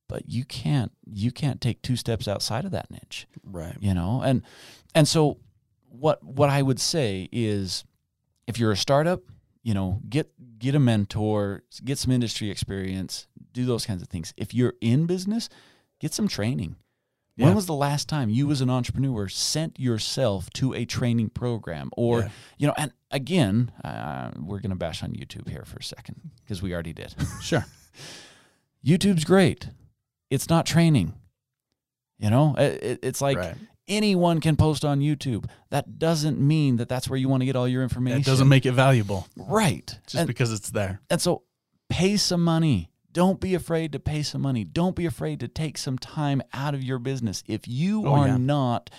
But 0.09 0.29
you 0.29 0.45
can't 0.45 0.93
you 1.11 1.31
can't 1.31 1.61
take 1.61 1.83
two 1.83 1.97
steps 1.97 2.27
outside 2.29 2.65
of 2.65 2.71
that 2.71 2.91
niche 2.91 3.27
Right. 3.43 3.77
you 3.81 3.93
know 3.95 4.23
and 4.23 4.43
and 4.95 5.07
so 5.09 5.39
what 5.91 6.23
what 6.23 6.49
i 6.51 6.63
would 6.63 6.81
say 6.81 7.29
is 7.33 7.85
if 8.47 8.59
you're 8.59 8.73
a 8.73 8.77
startup 8.77 9.21
you 9.63 9.75
know 9.75 10.01
get 10.09 10.31
get 10.59 10.75
a 10.75 10.79
mentor 10.79 11.63
get 11.85 11.99
some 11.99 12.11
industry 12.13 12.51
experience 12.51 13.27
do 13.53 13.65
those 13.67 13.85
kinds 13.87 14.01
of 14.03 14.09
things 14.09 14.33
if 14.39 14.55
you're 14.55 14.75
in 14.81 15.05
business 15.07 15.49
get 16.01 16.13
some 16.15 16.27
training 16.29 16.77
when 17.37 17.55
was 17.55 17.67
the 17.67 17.75
last 17.75 18.09
time 18.09 18.29
you 18.31 18.51
as 18.51 18.61
an 18.61 18.69
entrepreneur 18.71 19.29
sent 19.29 19.79
yourself 19.79 20.49
to 20.51 20.73
a 20.75 20.85
training 20.87 21.29
program 21.31 21.91
or 21.97 22.21
Yeah. 22.21 22.29
you 22.59 22.67
know 22.67 22.75
and 22.79 22.93
again 23.11 23.73
uh, 23.85 24.31
we're 24.39 24.61
going 24.61 24.71
to 24.71 24.77
bash 24.77 25.03
on 25.03 25.13
youtube 25.13 25.49
here 25.49 25.65
for 25.65 25.77
a 25.79 25.83
second 25.83 26.31
because 26.43 26.63
we 26.63 26.73
already 26.75 26.93
did 26.93 27.15
Sure. 27.43 27.65
youtube's 28.85 29.25
great 29.25 29.69
it's 30.31 30.49
not 30.49 30.67
training 30.67 31.15
you 32.19 32.31
know 32.31 32.55
it, 32.59 32.83
it- 32.83 32.99
it's 33.03 33.21
like 33.21 33.39
right. 33.39 33.55
anyone 33.87 34.41
can 34.41 34.55
post 34.57 34.85
on 34.85 35.01
YouTube. 35.01 35.47
That 35.71 35.99
doesn't 35.99 36.39
mean 36.39 36.77
that 36.77 36.89
that's 36.91 37.09
where 37.09 37.17
you 37.19 37.29
want 37.29 37.41
to 37.41 37.47
get 37.47 37.57
all 37.57 37.67
your 37.69 37.83
information. 37.83 38.21
It 38.21 38.27
doesn't 38.27 38.49
make 38.49 38.67
it 38.67 38.73
valuable 38.73 39.27
right. 39.37 39.87
just 40.07 40.15
and, 40.17 40.27
because 40.27 40.53
it's 40.53 40.69
there. 40.71 41.01
and 41.09 41.21
so 41.23 41.45
pay 41.89 42.17
some 42.19 42.45
money. 42.45 42.91
Don't 43.13 43.41
be 43.41 43.55
afraid 43.55 43.93
to 43.93 43.99
pay 44.01 44.23
some 44.23 44.43
money. 44.43 44.63
Don't 44.65 44.95
be 44.95 45.07
afraid 45.07 45.41
to 45.41 45.49
take 45.49 45.79
some 45.79 45.97
time 45.97 46.43
out 46.53 46.75
of 46.75 46.83
your 46.85 46.99
business. 46.99 47.43
If 47.47 47.67
you 47.67 48.07
Oh, 48.07 48.13
are 48.15 48.27
yeah. 48.29 48.37
not 48.37 48.91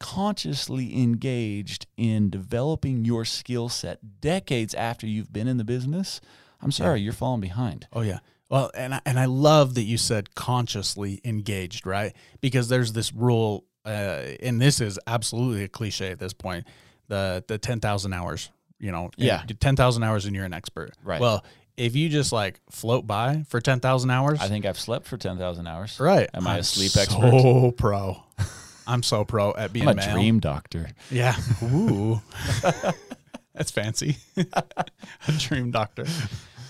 consciously 0.00 1.00
engaged 1.00 1.86
in 1.96 2.30
developing 2.30 3.04
your 3.04 3.24
skill 3.24 3.68
set 3.68 4.20
decades 4.20 4.74
after 4.74 5.06
you've 5.06 5.32
been 5.32 5.48
in 5.48 5.56
the 5.56 5.64
business, 5.64 6.20
I'm 6.60 6.72
sorry, 6.72 7.00
you're 7.00 7.12
falling 7.12 7.40
behind. 7.40 7.86
Oh 7.92 8.00
yeah. 8.02 8.18
Well, 8.50 8.70
and 8.74 8.94
I, 8.94 9.00
and 9.04 9.18
I 9.18 9.26
love 9.26 9.74
that 9.74 9.82
you 9.82 9.98
said 9.98 10.34
consciously 10.34 11.20
engaged, 11.24 11.86
right? 11.86 12.14
Because 12.40 12.68
there's 12.68 12.92
this 12.94 13.12
rule, 13.12 13.64
uh, 13.84 14.22
and 14.42 14.60
this 14.60 14.80
is 14.80 14.98
absolutely 15.06 15.64
a 15.64 15.68
cliche 15.68 16.10
at 16.10 16.18
this 16.18 16.32
point. 16.32 16.66
The 17.08 17.44
the 17.46 17.58
ten 17.58 17.80
thousand 17.80 18.12
hours, 18.14 18.50
you 18.78 18.90
know, 18.92 19.10
Yeah. 19.16 19.42
ten 19.60 19.76
thousand 19.76 20.02
hours 20.02 20.24
and 20.26 20.34
you're 20.34 20.44
an 20.46 20.54
expert, 20.54 20.92
Right. 21.04 21.20
Well, 21.20 21.44
if 21.76 21.94
you 21.94 22.08
just 22.08 22.32
like 22.32 22.60
float 22.70 23.06
by 23.06 23.44
for 23.48 23.60
ten 23.60 23.80
thousand 23.80 24.10
hours, 24.10 24.40
I 24.40 24.48
think 24.48 24.64
I've 24.66 24.78
slept 24.80 25.06
for 25.06 25.16
10,000 25.16 25.66
hours. 25.66 26.00
right? 26.00 26.28
Am 26.34 26.46
I 26.46 26.54
a 26.54 26.56
I'm 26.58 26.62
sleep 26.64 26.90
so 26.92 27.00
expert? 27.02 27.40
So 27.40 27.70
pro. 27.72 28.22
I'm 28.88 29.02
so 29.02 29.24
pro 29.24 29.52
at 29.54 29.72
being 29.72 29.86
I'm 29.86 29.98
a 29.98 30.00
male. 30.00 30.14
dream 30.14 30.40
doctor. 30.40 30.90
Yeah. 31.10 31.36
Ooh. 31.62 32.20
That's 33.54 33.70
fancy. 33.70 34.16
a 34.36 35.32
dream 35.38 35.70
doctor, 35.70 36.06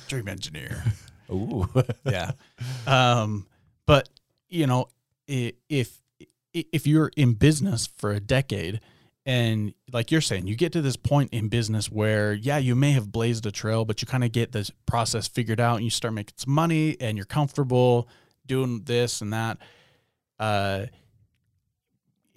dream 0.09 0.29
engineer. 0.29 0.83
Ooh. 1.31 1.69
yeah. 2.05 2.33
Um, 2.87 3.47
but 3.87 4.09
you 4.49 4.67
know, 4.67 4.89
if 5.27 6.01
if 6.55 6.87
you're 6.87 7.11
in 7.17 7.35
business 7.35 7.89
for 7.99 8.13
a 8.13 8.21
decade, 8.21 8.81
and 9.27 9.75
like 9.93 10.11
you're 10.11 10.23
saying, 10.23 10.47
you 10.47 10.57
get 10.57 10.73
to 10.73 10.81
this 10.81 10.97
point 10.97 11.35
in 11.35 11.49
business 11.49 11.91
where, 11.91 12.33
yeah, 12.33 12.57
you 12.57 12.75
may 12.75 12.93
have 12.93 13.13
blazed 13.13 13.45
a 13.45 13.53
trail, 13.53 13.85
but 13.85 14.01
you 14.01 14.07
kind 14.09 14.25
of 14.25 14.33
get 14.33 14.53
this 14.53 14.71
process 14.87 15.29
figured 15.29 15.61
out, 15.61 15.77
and 15.77 15.85
you 15.85 15.91
start 15.91 16.15
making 16.15 16.35
some 16.39 16.55
money, 16.55 16.97
and 17.01 17.19
you're 17.19 17.27
comfortable 17.27 18.09
doing 18.47 18.83
this 18.87 19.21
and 19.21 19.35
that. 19.35 19.59
Uh, 20.39 20.87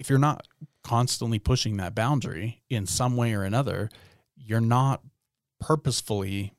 if 0.02 0.10
you're 0.10 0.20
not 0.20 0.46
constantly 0.84 1.40
pushing 1.40 1.78
that 1.78 1.94
boundary 1.96 2.62
in 2.70 2.86
some 2.88 3.16
way 3.16 3.34
or 3.34 3.44
another, 3.44 3.90
you're 4.36 4.60
not 4.60 5.02
purposefully 5.60 6.54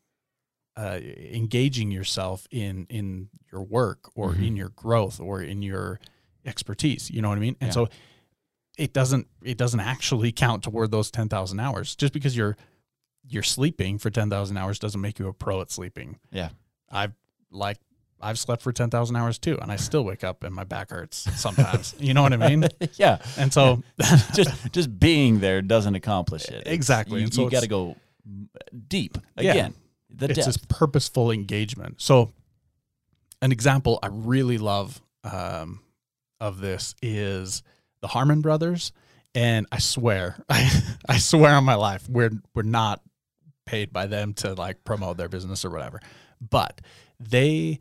uh, 0.76 0.98
engaging 1.02 1.90
yourself 1.90 2.46
in 2.50 2.86
in 2.88 3.28
your 3.52 3.62
work 3.62 4.10
or 4.14 4.32
Mhm. 4.32 4.46
in 4.46 4.56
your 4.56 4.70
growth 4.70 5.20
or 5.20 5.42
in 5.42 5.60
your 5.60 6.00
expertise. 6.46 7.10
You 7.10 7.20
know 7.20 7.28
what 7.28 7.36
I 7.36 7.42
mean? 7.42 7.56
And 7.60 7.68
Yeah. 7.68 7.72
so 7.74 7.88
it 8.78 8.94
doesn't 8.94 9.28
it 9.42 9.58
doesn't 9.58 9.80
actually 9.80 10.32
count 10.32 10.62
toward 10.62 10.90
those 10.90 11.10
ten 11.10 11.28
thousand 11.28 11.60
hours. 11.60 11.94
Just 11.94 12.14
because 12.14 12.34
you're 12.36 12.56
you're 13.24 13.42
sleeping 13.42 13.98
for 13.98 14.08
ten 14.08 14.30
thousand 14.30 14.56
hours 14.56 14.78
doesn't 14.78 15.00
make 15.00 15.18
you 15.18 15.28
a 15.28 15.34
pro 15.34 15.60
at 15.60 15.70
sleeping. 15.70 16.18
Yeah. 16.30 16.50
I've 16.88 17.12
like 17.50 17.78
I've 18.22 18.38
slept 18.38 18.62
for 18.62 18.72
ten 18.72 18.88
thousand 18.90 19.16
hours 19.16 19.38
too, 19.38 19.58
and 19.60 19.70
I 19.72 19.76
still 19.76 20.04
wake 20.04 20.22
up 20.24 20.44
and 20.44 20.54
my 20.54 20.64
back 20.64 20.90
hurts 20.90 21.16
sometimes. 21.40 21.94
you 21.98 22.14
know 22.14 22.22
what 22.22 22.32
I 22.32 22.36
mean? 22.36 22.64
yeah. 22.94 23.18
And 23.36 23.52
so 23.52 23.82
just 24.34 24.72
just 24.72 24.98
being 25.00 25.40
there 25.40 25.60
doesn't 25.62 25.94
accomplish 25.94 26.44
it. 26.46 26.54
It's- 26.60 26.74
Exactly. 26.74 27.20
You, 27.20 27.24
And 27.24 27.34
so 27.34 27.48
got 27.48 27.62
to 27.62 27.68
go 27.68 27.96
deep 28.88 29.18
Yeah. 29.38 29.50
again. 29.52 29.74
The 30.14 30.26
it's 30.26 30.34
depth. 30.36 30.46
this 30.46 30.56
purposeful 30.68 31.30
engagement. 31.30 32.00
So, 32.02 32.32
an 33.40 33.50
example 33.50 33.98
I 34.02 34.08
really 34.10 34.58
love 34.58 35.00
um, 35.24 35.80
of 36.38 36.60
this 36.60 36.94
is 37.02 37.62
the 38.02 38.08
Harmon 38.08 38.40
brothers, 38.42 38.92
and 39.34 39.66
I 39.72 39.78
swear, 39.78 40.36
I, 40.50 40.70
I 41.08 41.18
swear 41.18 41.54
on 41.54 41.64
my 41.64 41.74
life, 41.76 42.08
we're 42.08 42.30
we're 42.54 42.62
not 42.62 43.00
paid 43.64 43.92
by 43.92 44.06
them 44.06 44.34
to 44.34 44.52
like 44.54 44.84
promote 44.84 45.16
their 45.16 45.28
business 45.30 45.64
or 45.64 45.70
whatever, 45.70 46.00
but 46.40 46.80
they 47.18 47.78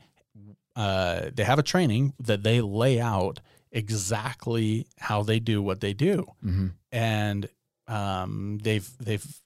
uh, 0.76 1.30
they 1.34 1.44
have 1.44 1.60
a 1.60 1.64
training 1.64 2.14
that 2.20 2.44
they 2.44 2.62
lay 2.62 3.00
out 3.00 3.40
exactly 3.72 4.86
how 5.00 5.22
they 5.24 5.40
do 5.40 5.62
what 5.62 5.80
they 5.82 5.94
do 5.94 6.26
Mhm. 6.44 6.74
and 6.92 7.48
um, 7.88 8.60
they've 8.64 8.90
they've 9.00 9.42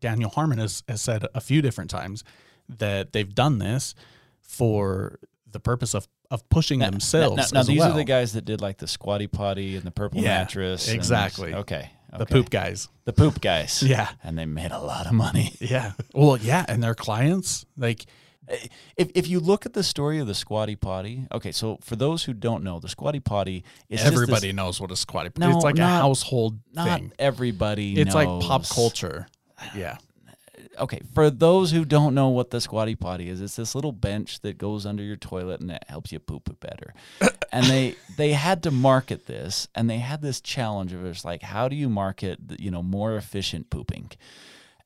Daniel 0.00 0.30
Harmon 0.30 0.58
has, 0.58 0.82
has 0.88 1.00
said 1.02 1.26
a 1.34 1.40
few 1.40 1.60
different 1.62 1.90
times 1.90 2.24
that 2.68 3.12
they've 3.12 3.34
done 3.34 3.58
this 3.58 3.94
for 4.40 5.18
the 5.50 5.60
purpose 5.60 5.94
of 5.94 6.08
of 6.30 6.48
pushing 6.48 6.78
Now- 6.80 6.90
themselves. 6.90 7.52
Now, 7.52 7.60
now 7.60 7.62
these 7.66 7.78
well. 7.80 7.92
are 7.92 7.96
the 7.96 8.04
guys 8.04 8.32
that 8.32 8.44
did 8.44 8.60
like 8.60 8.78
the 8.78 8.88
squatty 8.88 9.26
potty 9.26 9.76
and 9.76 9.84
the 9.84 9.90
purple 9.90 10.20
Yeah, 10.20 10.38
mattress. 10.38 10.88
and- 10.88 10.96
exactly. 10.96 11.54
okay, 11.54 11.90
the 12.18 12.26
poop 12.26 12.48
guys. 12.50 12.88
The 13.04 13.12
poop 13.12 13.40
guys. 13.40 13.82
Yeah, 13.82 14.08
And 14.24 14.36
they 14.38 14.46
made 14.46 14.72
a 14.72 14.80
lot 14.80 15.06
of 15.06 15.12
money. 15.12 15.54
yeah. 15.60 15.92
Well, 16.14 16.38
yeah, 16.38 16.64
and 16.66 16.82
their 16.82 16.94
clients 16.94 17.66
like 17.76 18.06
Eh, 18.48 18.66
if, 18.96 19.10
if 19.14 19.28
you 19.28 19.40
look 19.40 19.66
at 19.66 19.72
the 19.72 19.82
story 19.82 20.18
of 20.18 20.26
the 20.26 20.34
squatty 20.34 20.76
potty, 20.76 21.26
okay, 21.32 21.52
so 21.52 21.78
for 21.82 21.96
those 21.96 22.24
who 22.24 22.32
don't 22.32 22.62
know, 22.62 22.78
the 22.78 22.88
squatty 22.88 23.20
potty 23.20 23.64
is 23.88 24.00
just 24.00 24.12
this- 24.12 24.22
everybody 24.22 24.52
knows 24.52 24.80
what 24.80 24.90
a 24.90 24.96
squatty. 24.96 25.30
Potty. 25.30 25.50
No, 25.50 25.56
it's 25.56 25.64
like 25.64 25.76
a 25.76 25.78
not- 25.78 26.02
household 26.02 26.58
not 26.72 26.98
thing. 27.00 27.12
everybody. 27.18 27.98
It's 27.98 28.14
like 28.14 28.28
pop 28.28 28.68
culture. 28.68 29.26
Yeah, 29.74 29.96
eh, 30.28 30.62
okay, 30.80 31.00
for 31.14 31.30
those 31.30 31.70
who 31.70 31.84
don't 31.84 32.14
know 32.14 32.28
what 32.28 32.50
the 32.50 32.60
squatty 32.60 32.94
potty 32.96 33.28
is, 33.30 33.40
it's 33.40 33.56
this 33.56 33.74
little 33.74 33.92
bench 33.92 34.40
that 34.40 34.58
goes 34.58 34.84
under 34.84 35.02
your 35.02 35.16
toilet 35.16 35.60
and 35.60 35.70
it 35.70 35.84
helps 35.88 36.12
you 36.12 36.18
poop 36.18 36.48
it 36.50 36.60
better. 36.60 36.92
and 37.52 37.64
they 37.66 37.94
they 38.18 38.32
had 38.32 38.62
to 38.64 38.70
market 38.70 39.26
this, 39.26 39.68
and 39.74 39.88
they 39.88 39.98
had 39.98 40.20
this 40.20 40.40
challenge 40.40 40.92
of 40.92 41.04
it's 41.06 41.24
like, 41.24 41.42
how 41.42 41.68
do 41.68 41.76
you 41.76 41.88
market, 41.88 42.38
you 42.58 42.70
know, 42.70 42.82
more 42.82 43.16
efficient 43.16 43.70
pooping? 43.70 44.10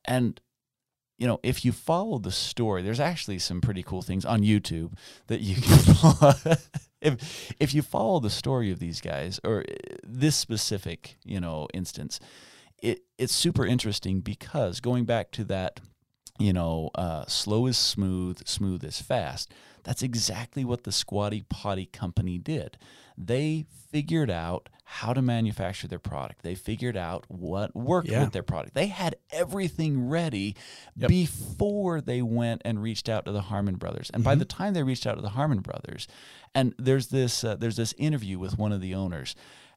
And 0.05 0.39
you 1.19 1.27
know, 1.27 1.39
if 1.43 1.65
you 1.65 1.73
follow 1.73 2.17
the 2.17 2.31
story, 2.31 2.81
there's 2.81 2.99
actually 2.99 3.39
some 3.39 3.59
pretty 3.59 3.83
cool 3.83 4.01
things 4.01 4.23
on 4.23 4.41
YouTube 4.41 4.93
that 5.27 5.41
you 5.41 5.55
can. 5.61 6.57
if 7.01 7.53
if 7.59 7.73
you 7.73 7.81
follow 7.81 8.21
the 8.21 8.29
story 8.29 8.71
of 8.71 8.79
these 8.79 9.01
guys 9.01 9.39
or 9.43 9.59
uh, 9.69 9.95
this 10.01 10.37
specific, 10.37 11.17
you 11.25 11.39
know, 11.41 11.67
instance, 11.73 12.21
it 12.81 13.01
it's 13.17 13.33
super 13.33 13.65
interesting 13.65 14.21
because 14.21 14.79
going 14.79 15.03
back 15.03 15.31
to 15.31 15.43
that, 15.43 15.81
you 16.39 16.53
know, 16.53 16.89
uh, 16.95 17.25
slow 17.27 17.65
is 17.67 17.77
smooth, 17.77 18.47
smooth 18.47 18.83
is 18.83 19.01
fast. 19.01 19.51
That's 19.83 20.01
exactly 20.03 20.65
what 20.65 20.83
the 20.83 20.91
Squatty 20.91 21.43
Potty 21.49 21.85
Company 21.85 22.37
did. 22.37 22.77
They 23.17 23.65
figured 23.91 24.29
out 24.29 24.69
how 24.83 25.13
to 25.13 25.21
manufacture 25.21 25.87
their 25.87 25.99
product. 25.99 26.41
They 26.41 26.55
figured 26.55 26.97
out 26.97 27.25
what 27.27 27.75
worked 27.75 28.07
Yeah. 28.09 28.23
with 28.23 28.31
their 28.33 28.43
product. 28.43 28.73
They 28.73 28.87
had 28.87 29.15
everything 29.31 30.07
ready 30.09 30.55
Yep. 30.95 31.09
before 31.09 32.01
they 32.01 32.21
went 32.21 32.61
and 32.65 32.81
reached 32.81 33.07
out 33.07 33.25
to 33.25 33.31
the 33.31 33.41
Harmon 33.43 33.75
brothers. 33.75 34.09
And 34.13 34.23
by 34.23 34.35
Mhm. 34.35 34.39
the 34.39 34.45
time 34.45 34.73
they 34.73 34.83
reached 34.83 35.05
out 35.05 35.15
to 35.15 35.21
the 35.21 35.29
Harmon 35.29 35.59
brothers, 35.59 36.07
and 36.55 36.73
there's 36.79 37.07
this 37.07 37.43
uh, 37.43 37.55
there's 37.55 37.75
this 37.75 37.93
interview 37.97 38.39
with 38.39 38.57
one 38.57 38.71
of 38.71 38.81
the 38.81 38.95
owners, 38.95 39.35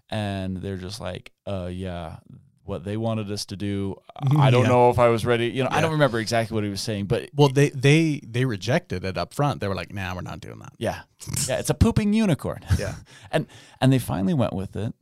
and 0.08 0.58
they're 0.58 0.76
just 0.78 1.00
like, 1.00 1.32
uh, 1.46 1.68
yeah. 1.72 2.18
What 2.64 2.84
they 2.84 2.96
wanted 2.96 3.30
us 3.30 3.44
to 3.46 3.56
do, 3.56 3.96
I 4.38 4.50
don't 4.50 4.62
Yeah. 4.62 4.68
know 4.68 4.90
if 4.90 4.98
I 4.98 5.08
was 5.08 5.26
ready. 5.26 5.48
You 5.48 5.64
know, 5.64 5.68
I 5.72 5.80
don't 5.80 5.92
remember 5.92 6.18
exactly 6.20 6.54
what 6.54 6.62
he 6.64 6.70
was 6.70 6.80
saying, 6.80 7.06
but 7.06 7.28
Well, 7.34 7.48
they 7.48 7.70
they 7.70 8.20
they 8.26 8.44
rejected 8.44 9.04
it 9.04 9.18
up 9.18 9.34
front. 9.34 9.60
They 9.60 9.68
were 9.68 9.74
like, 9.74 9.92
"Nah, 9.92 10.14
we're 10.14 10.20
not 10.22 10.40
doing 10.40 10.58
that." 10.60 10.72
yeah, 10.78 11.02
yeah, 11.48 11.58
it's 11.58 11.70
a 11.70 11.74
pooping 11.74 12.12
unicorn. 12.12 12.60
Yeah. 12.78 12.94
and 13.32 13.46
and 13.80 13.92
they 13.92 13.98
finally 13.98 14.34
went 14.34 14.52
with 14.52 14.76
it, 14.76 14.94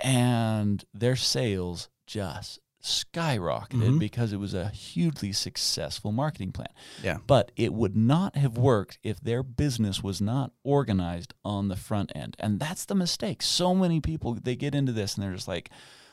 and 0.00 0.84
their 0.94 1.16
sales 1.16 1.88
just 2.06 2.60
skyrocketed 2.82 3.94
Mhm. 3.94 3.98
because 3.98 4.34
it 4.34 4.36
was 4.36 4.52
a 4.52 4.68
hugely 4.68 5.32
successful 5.32 6.12
marketing 6.12 6.52
plan. 6.52 6.68
Yeah. 7.02 7.16
But 7.26 7.50
it 7.56 7.72
would 7.72 7.96
not 7.96 8.36
have 8.36 8.58
worked 8.58 8.98
if 9.02 9.20
their 9.20 9.42
business 9.42 10.02
was 10.02 10.20
not 10.20 10.52
organized 10.62 11.32
on 11.46 11.68
the 11.68 11.76
front 11.76 12.12
end. 12.14 12.36
And 12.38 12.60
that's 12.60 12.84
the 12.84 12.94
mistake. 12.94 13.40
So 13.42 13.74
many 13.74 14.00
people 14.00 14.34
they 14.34 14.54
get 14.54 14.74
into 14.74 14.92
this 14.92 15.14
and 15.14 15.24
they're 15.24 15.32
just 15.34 15.48
like, 15.48 15.70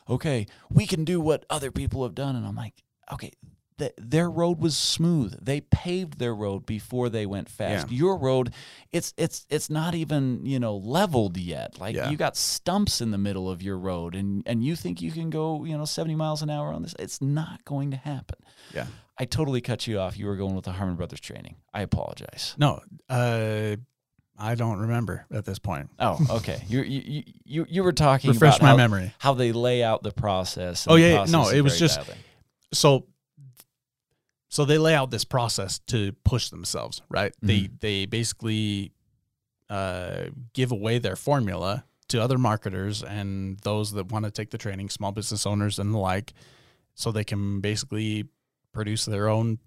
"Okay, 0.09 0.47
we 0.69 0.85
can 0.85 1.03
do 1.05 1.19
what 1.21 1.45
other 1.49 1.71
people 1.71 2.03
have 2.03 2.15
done." 2.15 2.35
And 2.35 2.45
I'm 2.45 2.55
like, 2.55 2.73
"Okay, 3.11 3.31
th- 3.77 3.93
their 3.97 4.29
road 4.29 4.59
was 4.59 4.77
smooth. 4.77 5.37
They 5.43 5.61
paved 5.61 6.19
their 6.19 6.35
road 6.35 6.65
before 6.65 7.09
they 7.09 7.25
went 7.25 7.49
fast. 7.49 7.89
Yeah. 7.91 7.97
Your 7.97 8.17
road, 8.17 8.53
it's 8.91 9.13
it's 9.17 9.45
it's 9.49 9.69
not 9.69 9.95
even, 9.95 10.45
you 10.45 10.59
know, 10.59 10.75
leveled 10.75 11.37
yet. 11.37 11.79
Like 11.79 11.95
Yeah. 11.95 12.09
you 12.09 12.17
got 12.17 12.37
stumps 12.37 13.01
in 13.01 13.11
the 13.11 13.17
middle 13.17 13.49
of 13.49 13.61
your 13.61 13.77
road 13.77 14.15
and 14.15 14.43
and 14.45 14.63
you 14.63 14.75
think 14.75 15.01
you 15.01 15.11
can 15.11 15.29
go, 15.29 15.63
you 15.65 15.77
know, 15.77 15.85
70 15.85 16.15
miles 16.15 16.41
an 16.41 16.49
hour 16.49 16.71
on 16.73 16.81
this. 16.83 16.95
It's 16.99 17.21
not 17.21 17.65
going 17.65 17.91
to 17.91 17.97
happen. 17.97 18.37
Yeah. 18.73 18.85
I 19.17 19.25
totally 19.25 19.61
cut 19.61 19.85
you 19.87 19.99
off. 19.99 20.17
You 20.17 20.25
were 20.25 20.35
going 20.35 20.55
with 20.55 20.65
the 20.65 20.71
Harmon 20.71 20.95
Brothers 20.95 21.19
training. 21.19 21.55
I 21.73 21.81
apologize. 21.81 22.55
No, 22.57 22.79
uh, 23.09 23.75
I 24.43 24.55
don't 24.55 24.79
remember 24.79 25.25
at 25.31 25.45
this 25.45 25.59
point. 25.59 25.89
Oh, 25.99 26.17
okay. 26.37 26.63
you 26.67 26.81
you 26.81 27.23
you 27.45 27.65
you 27.69 27.83
were 27.83 27.93
talking 27.93 28.31
Refresh 28.31 28.57
about 28.57 28.63
my 28.63 28.69
how, 28.71 28.75
memory. 28.77 29.13
how 29.19 29.33
they 29.35 29.51
lay 29.51 29.83
out 29.83 30.01
the 30.01 30.11
process. 30.11 30.87
Oh, 30.89 30.95
the 30.95 31.01
yeah, 31.01 31.15
process 31.17 31.31
No, 31.31 31.49
it 31.49 31.61
was 31.61 31.77
just- 31.77 31.99
in. 32.09 32.15
So, 32.73 33.05
so 34.49 34.65
they 34.65 34.77
lay 34.77 34.95
out 34.95 35.11
this 35.11 35.25
process 35.25 35.79
to 35.87 36.13
push 36.23 36.49
themselves, 36.49 37.01
right? 37.09 37.33
They 37.41 37.69
they 37.79 38.05
basically 38.05 38.93
uh, 39.69 40.25
give 40.53 40.71
away 40.71 40.97
their 40.99 41.15
formula 41.15 41.85
to 42.09 42.21
other 42.21 42.37
marketers 42.37 43.03
and 43.03 43.57
those 43.59 43.91
that 43.93 44.11
want 44.11 44.25
to 44.25 44.31
take 44.31 44.49
the 44.49 44.57
training, 44.57 44.89
small 44.89 45.11
business 45.11 45.45
owners 45.45 45.79
and 45.79 45.93
the 45.93 45.97
like, 45.97 46.33
so 46.95 47.11
they 47.11 47.23
can 47.23 47.61
basically 47.61 48.27
produce 48.73 49.05
their 49.05 49.29
own 49.29 49.59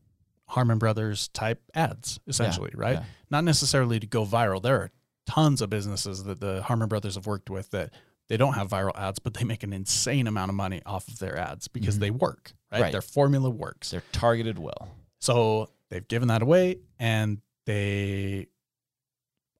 Harmon 0.55 0.79
Brothers 0.79 1.29
type 1.29 1.61
ads, 1.75 2.21
essentially, 2.27 2.71
right? 2.75 2.99
yeah. 2.99 3.05
Not 3.31 3.45
necessarily 3.45 3.99
to 4.01 4.07
go 4.07 4.25
viral. 4.25 4.62
There 4.62 4.77
are 4.77 4.90
tons 5.27 5.61
of 5.61 5.69
businesses 5.71 6.25
that 6.25 6.40
the 6.40 6.62
Harmon 6.62 6.88
Brothers 6.88 7.17
have 7.17 7.27
worked 7.27 7.51
with 7.51 7.71
that 7.73 7.93
they 8.29 8.37
don't 8.37 8.55
have 8.55 8.69
viral 8.69 8.97
ads, 8.97 9.19
but 9.19 9.35
they 9.35 9.45
make 9.45 9.62
an 9.64 9.73
insane 9.73 10.27
amount 10.27 10.51
of 10.51 10.55
money 10.55 10.81
off 10.87 11.09
of 11.09 11.19
their 11.19 11.37
ads 11.37 11.67
because 11.69 11.97
Mhm. 11.97 12.01
they 12.01 12.11
work, 12.11 12.53
right? 12.73 12.81
Right. 12.83 12.93
Their 12.93 13.03
formula 13.03 13.51
works. 13.51 13.90
They're 13.90 14.03
targeted 14.12 14.59
well. 14.59 14.88
So 15.21 15.71
they've 15.90 16.07
given 16.07 16.29
that 16.29 16.40
away 16.43 16.79
and 16.99 17.40
they 17.67 18.47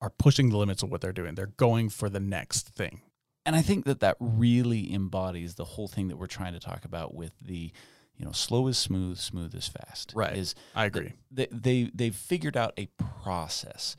are 0.01 0.11
pushing 0.11 0.51
the 0.51 0.57
limits 0.59 0.83
of 0.83 0.91
what 0.91 1.01
they're 1.01 1.13
doing. 1.13 1.35
They're 1.35 1.47
going 1.57 1.89
for 1.89 2.09
the 2.09 2.21
next 2.21 2.69
thing. 2.69 3.01
And 3.47 3.55
I 3.57 3.63
think 3.63 3.85
that 3.85 4.01
that 4.01 4.17
really 4.21 4.93
embodies 4.95 5.57
the 5.57 5.65
whole 5.65 5.89
thing 5.89 6.09
that 6.09 6.17
we're 6.17 6.27
trying 6.27 6.53
to 6.55 6.61
talk 6.61 6.85
about 6.85 7.15
with 7.15 7.33
the, 7.43 7.73
you 8.17 8.25
know, 8.25 8.33
slow 8.33 8.67
is 8.69 8.79
smooth, 8.79 9.19
smooth 9.19 9.55
is 9.55 9.67
fast. 9.69 10.13
Right. 10.15 10.37
Is 10.37 10.55
I 10.75 10.85
agree. 10.87 11.13
they 11.31 11.47
they 11.51 11.91
they've 11.95 12.15
figured 12.15 12.57
out 12.57 12.73
a 12.79 12.87
process, 13.23 13.97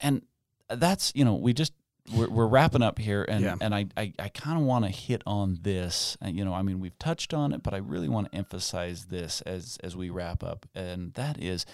and 0.00 0.22
that's 0.68 1.12
you 1.14 1.24
know 1.24 1.34
we 1.34 1.52
just 1.52 1.72
we're, 2.14 2.28
we're 2.30 2.46
wrapping 2.46 2.82
up 2.82 2.98
here, 2.98 3.24
and 3.28 3.44
Yeah. 3.44 3.56
and 3.60 3.74
I 3.74 3.86
I, 3.96 4.12
I 4.18 4.28
kind 4.28 4.58
of 4.58 4.64
want 4.64 4.84
to 4.84 4.90
hit 4.90 5.22
on 5.26 5.58
this. 5.62 6.16
And, 6.20 6.36
you 6.36 6.44
know, 6.44 6.54
I 6.54 6.62
mean 6.62 6.80
we've 6.80 6.98
touched 6.98 7.34
on 7.34 7.52
it, 7.52 7.62
but 7.62 7.74
I 7.74 7.78
really 7.78 8.08
want 8.08 8.30
to 8.30 8.38
emphasize 8.38 9.06
this 9.06 9.40
as 9.42 9.76
as 9.82 9.96
we 9.96 10.08
wrap 10.08 10.42
up, 10.42 10.66
and 10.74 11.12
that 11.14 11.42
is 11.42 11.66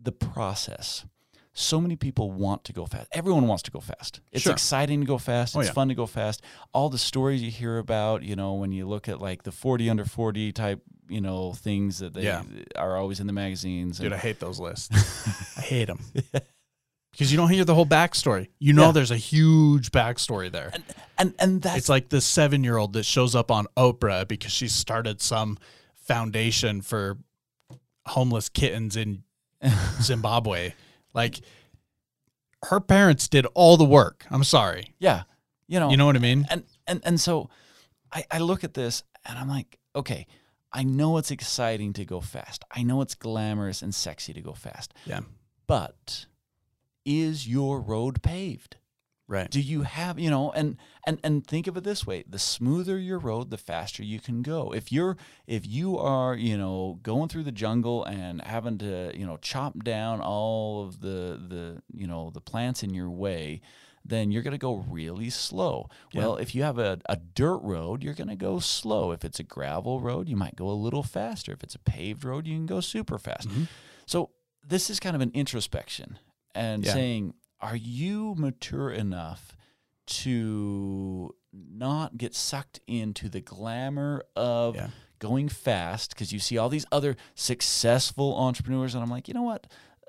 the 0.00 0.12
process. 0.12 1.04
So 1.58 1.80
many 1.80 1.96
people 1.96 2.30
want 2.30 2.64
to 2.64 2.74
go 2.74 2.84
fast. 2.84 3.08
Everyone 3.12 3.46
wants 3.48 3.62
to 3.62 3.70
go 3.70 3.80
fast. 3.80 4.20
It's 4.30 4.42
Sure. 4.42 4.52
exciting 4.52 5.00
to 5.00 5.06
go 5.06 5.16
fast. 5.16 5.56
Oh, 5.56 5.60
It's 5.60 5.68
yeah. 5.70 5.72
fun 5.72 5.88
to 5.88 5.94
go 5.94 6.04
fast. 6.04 6.42
All 6.74 6.90
the 6.90 6.98
stories 6.98 7.42
you 7.42 7.50
hear 7.50 7.78
about, 7.78 8.22
you 8.22 8.36
know, 8.36 8.52
when 8.54 8.72
you 8.72 8.86
look 8.86 9.08
at 9.08 9.22
like 9.22 9.42
the 9.44 9.52
40 9.52 9.88
under 9.88 10.04
40 10.04 10.52
type, 10.52 10.82
you 11.08 11.22
know, 11.22 11.54
things 11.54 12.00
that 12.00 12.12
they 12.12 12.24
Yeah. 12.24 12.42
are 12.76 12.98
always 12.98 13.20
in 13.20 13.26
the 13.26 13.32
magazines. 13.32 13.96
Dude, 13.96 14.06
and- 14.06 14.14
I 14.16 14.18
hate 14.18 14.38
those 14.38 14.60
lists. 14.60 14.90
I 15.56 15.62
hate 15.62 15.86
them. 15.86 16.00
Because 17.10 17.32
you 17.32 17.38
don't 17.38 17.48
hear 17.48 17.64
the 17.64 17.74
whole 17.74 17.86
backstory. 17.86 18.48
You 18.58 18.74
know 18.74 18.86
Yeah. 18.86 18.92
there's 18.92 19.10
a 19.10 19.16
huge 19.16 19.90
backstory 19.92 20.52
there. 20.52 20.74
and 21.16 21.32
and 21.38 21.62
that's 21.62 21.78
it's 21.78 21.88
like 21.88 22.10
the 22.10 22.20
seven 22.20 22.64
year 22.64 22.76
old 22.76 22.92
that 22.92 23.04
shows 23.04 23.34
up 23.34 23.50
on 23.50 23.66
Oprah 23.78 24.28
because 24.28 24.52
she 24.52 24.68
started 24.68 25.22
some 25.22 25.56
foundation 25.94 26.82
for 26.82 27.16
homeless 28.08 28.50
kittens 28.50 28.94
in 28.94 29.24
Zimbabwe. 30.02 30.74
Like 31.16 31.40
her 32.66 32.78
parents 32.80 33.26
did 33.28 33.46
all 33.54 33.76
the 33.76 33.84
work. 33.84 34.24
I'm 34.30 34.44
sorry. 34.44 34.94
yeah, 35.00 35.22
you 35.66 35.80
know, 35.80 35.90
You 35.90 35.96
know 35.96 36.06
what 36.06 36.14
I 36.16 36.20
mean? 36.20 36.46
and 36.50 36.62
and 36.86 37.00
and 37.04 37.20
so 37.20 37.50
I, 38.12 38.24
I 38.30 38.38
look 38.38 38.62
at 38.62 38.74
this 38.74 39.02
and 39.24 39.36
I'm 39.38 39.48
like, 39.48 39.78
okay, 39.96 40.26
I 40.72 40.84
know 40.84 41.16
it's 41.18 41.30
exciting 41.32 41.92
to 41.94 42.04
go 42.04 42.20
fast. 42.20 42.64
I 42.70 42.82
know 42.84 43.00
it's 43.02 43.14
glamorous 43.16 43.82
and 43.82 43.92
sexy 43.94 44.32
to 44.34 44.40
go 44.40 44.52
fast. 44.52 44.94
Yeah. 45.04 45.20
But 45.66 46.26
is 47.04 47.48
your 47.48 47.80
road 47.80 48.22
paved? 48.22 48.76
Right. 49.28 49.50
Do 49.50 49.60
you 49.60 49.82
have, 49.82 50.18
you 50.20 50.30
know, 50.30 50.52
and 50.52 50.76
and 51.04 51.18
and 51.24 51.44
think 51.44 51.66
of 51.66 51.76
it 51.76 51.82
this 51.82 52.06
way, 52.06 52.22
the 52.28 52.38
smoother 52.38 52.96
your 52.98 53.18
road, 53.18 53.50
the 53.50 53.56
faster 53.58 54.04
you 54.04 54.20
can 54.20 54.42
go. 54.42 54.72
If 54.72 54.92
you're 54.92 55.16
if 55.48 55.66
you 55.66 55.98
are, 55.98 56.36
you 56.36 56.56
know, 56.56 57.00
going 57.02 57.28
through 57.28 57.42
the 57.42 57.50
jungle 57.52 58.04
and 58.04 58.40
having 58.42 58.78
to, 58.78 59.10
you 59.18 59.26
know, 59.26 59.36
chop 59.38 59.82
down 59.82 60.20
all 60.20 60.84
of 60.84 61.00
the 61.00 61.40
the, 61.48 61.82
you 61.92 62.06
know, 62.06 62.30
the 62.30 62.40
plants 62.40 62.84
in 62.84 62.94
your 62.94 63.10
way, 63.10 63.60
then 64.04 64.30
you're 64.30 64.42
going 64.44 64.52
to 64.52 64.58
go 64.58 64.84
really 64.88 65.28
slow. 65.30 65.88
Yeah. 66.12 66.20
Well, 66.20 66.36
if 66.36 66.54
you 66.54 66.62
have 66.62 66.78
a, 66.78 67.00
a 67.08 67.16
dirt 67.16 67.58
road, 67.64 68.04
you're 68.04 68.14
going 68.14 68.28
to 68.28 68.36
go 68.36 68.60
slow. 68.60 69.10
If 69.10 69.24
it's 69.24 69.40
a 69.40 69.42
gravel 69.42 70.00
road, 70.00 70.28
you 70.28 70.36
might 70.36 70.54
go 70.54 70.68
a 70.68 70.78
little 70.78 71.02
faster. 71.02 71.50
If 71.52 71.64
it's 71.64 71.74
a 71.74 71.80
paved 71.80 72.24
road, 72.24 72.46
you 72.46 72.54
can 72.54 72.66
go 72.66 72.80
super 72.80 73.18
fast. 73.18 73.48
Mhm. 73.48 73.66
So 74.06 74.30
this 74.64 74.88
is 74.88 75.00
kind 75.00 75.16
of 75.16 75.22
an 75.22 75.32
introspection 75.34 76.20
and 76.54 76.84
Yeah. 76.84 76.92
saying, 76.92 77.34
are 77.66 77.76
you 77.76 78.34
mature 78.36 78.90
enough 78.90 79.56
to 80.06 81.34
not 81.52 82.16
get 82.16 82.34
sucked 82.34 82.80
into 82.86 83.28
the 83.28 83.40
glamour 83.40 84.22
of 84.34 84.76
Yeah. 84.76 84.88
going 85.18 85.48
fast? 85.48 86.10
Because 86.10 86.32
you 86.32 86.38
see 86.38 86.58
all 86.58 86.68
these 86.68 86.86
other 86.92 87.16
successful 87.34 88.36
entrepreneurs, 88.36 88.94
and 88.94 89.02
I'm 89.02 89.10
like, 89.10 89.28
you 89.28 89.34
know 89.34 89.42
what? 89.42 89.66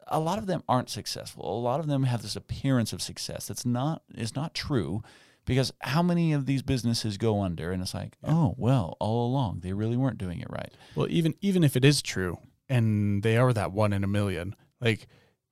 A 0.08 0.20
lot 0.20 0.38
of 0.38 0.46
them 0.46 0.64
aren't 0.70 0.90
successful. 0.90 1.44
A 1.58 1.60
lot 1.60 1.80
of 1.80 1.88
them 1.88 2.04
have 2.04 2.22
this 2.22 2.36
appearance 2.36 2.94
of 2.94 3.02
success 3.02 3.48
that's 3.48 3.66
not 3.66 4.04
is 4.16 4.36
not 4.36 4.54
true. 4.54 5.02
Because 5.46 5.72
how 5.80 6.04
many 6.04 6.34
of 6.34 6.46
these 6.46 6.62
businesses 6.62 7.18
go 7.18 7.42
under, 7.42 7.72
and 7.72 7.82
it's 7.82 7.94
like, 7.94 8.18
oh 8.24 8.54
well, 8.58 8.98
all 9.00 9.26
along 9.28 9.62
they 9.62 9.72
really 9.74 9.96
weren't 9.98 10.18
doing 10.18 10.40
it 10.42 10.50
right. 10.50 10.74
Well, 10.96 11.08
even 11.10 11.36
even 11.42 11.64
if 11.64 11.76
it 11.76 11.84
is 11.86 12.02
true 12.02 12.38
and 12.70 13.24
they 13.24 13.38
are 13.38 13.54
that 13.54 13.72
one 13.72 13.94
in 13.94 14.04
a 14.04 14.08
million, 14.08 14.56
like 14.82 15.08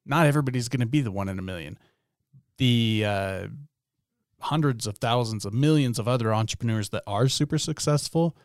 not 0.06 0.26
everybody's 0.28 0.68
going 0.70 0.82
to 0.82 0.86
be 0.86 1.02
the 1.02 1.12
one 1.12 1.30
in 1.30 1.40
a 1.40 1.42
million. 1.42 1.78
The 2.58 3.04
uh, 3.06 3.48
hundreds 4.40 4.88
of 4.88 4.98
thousands 4.98 5.46
of 5.46 5.54
millions 5.54 6.00
of 6.00 6.08
other 6.08 6.34
entrepreneurs 6.34 6.90
that 6.90 7.04
are 7.08 7.28
super 7.28 7.58
successful, 7.58 8.36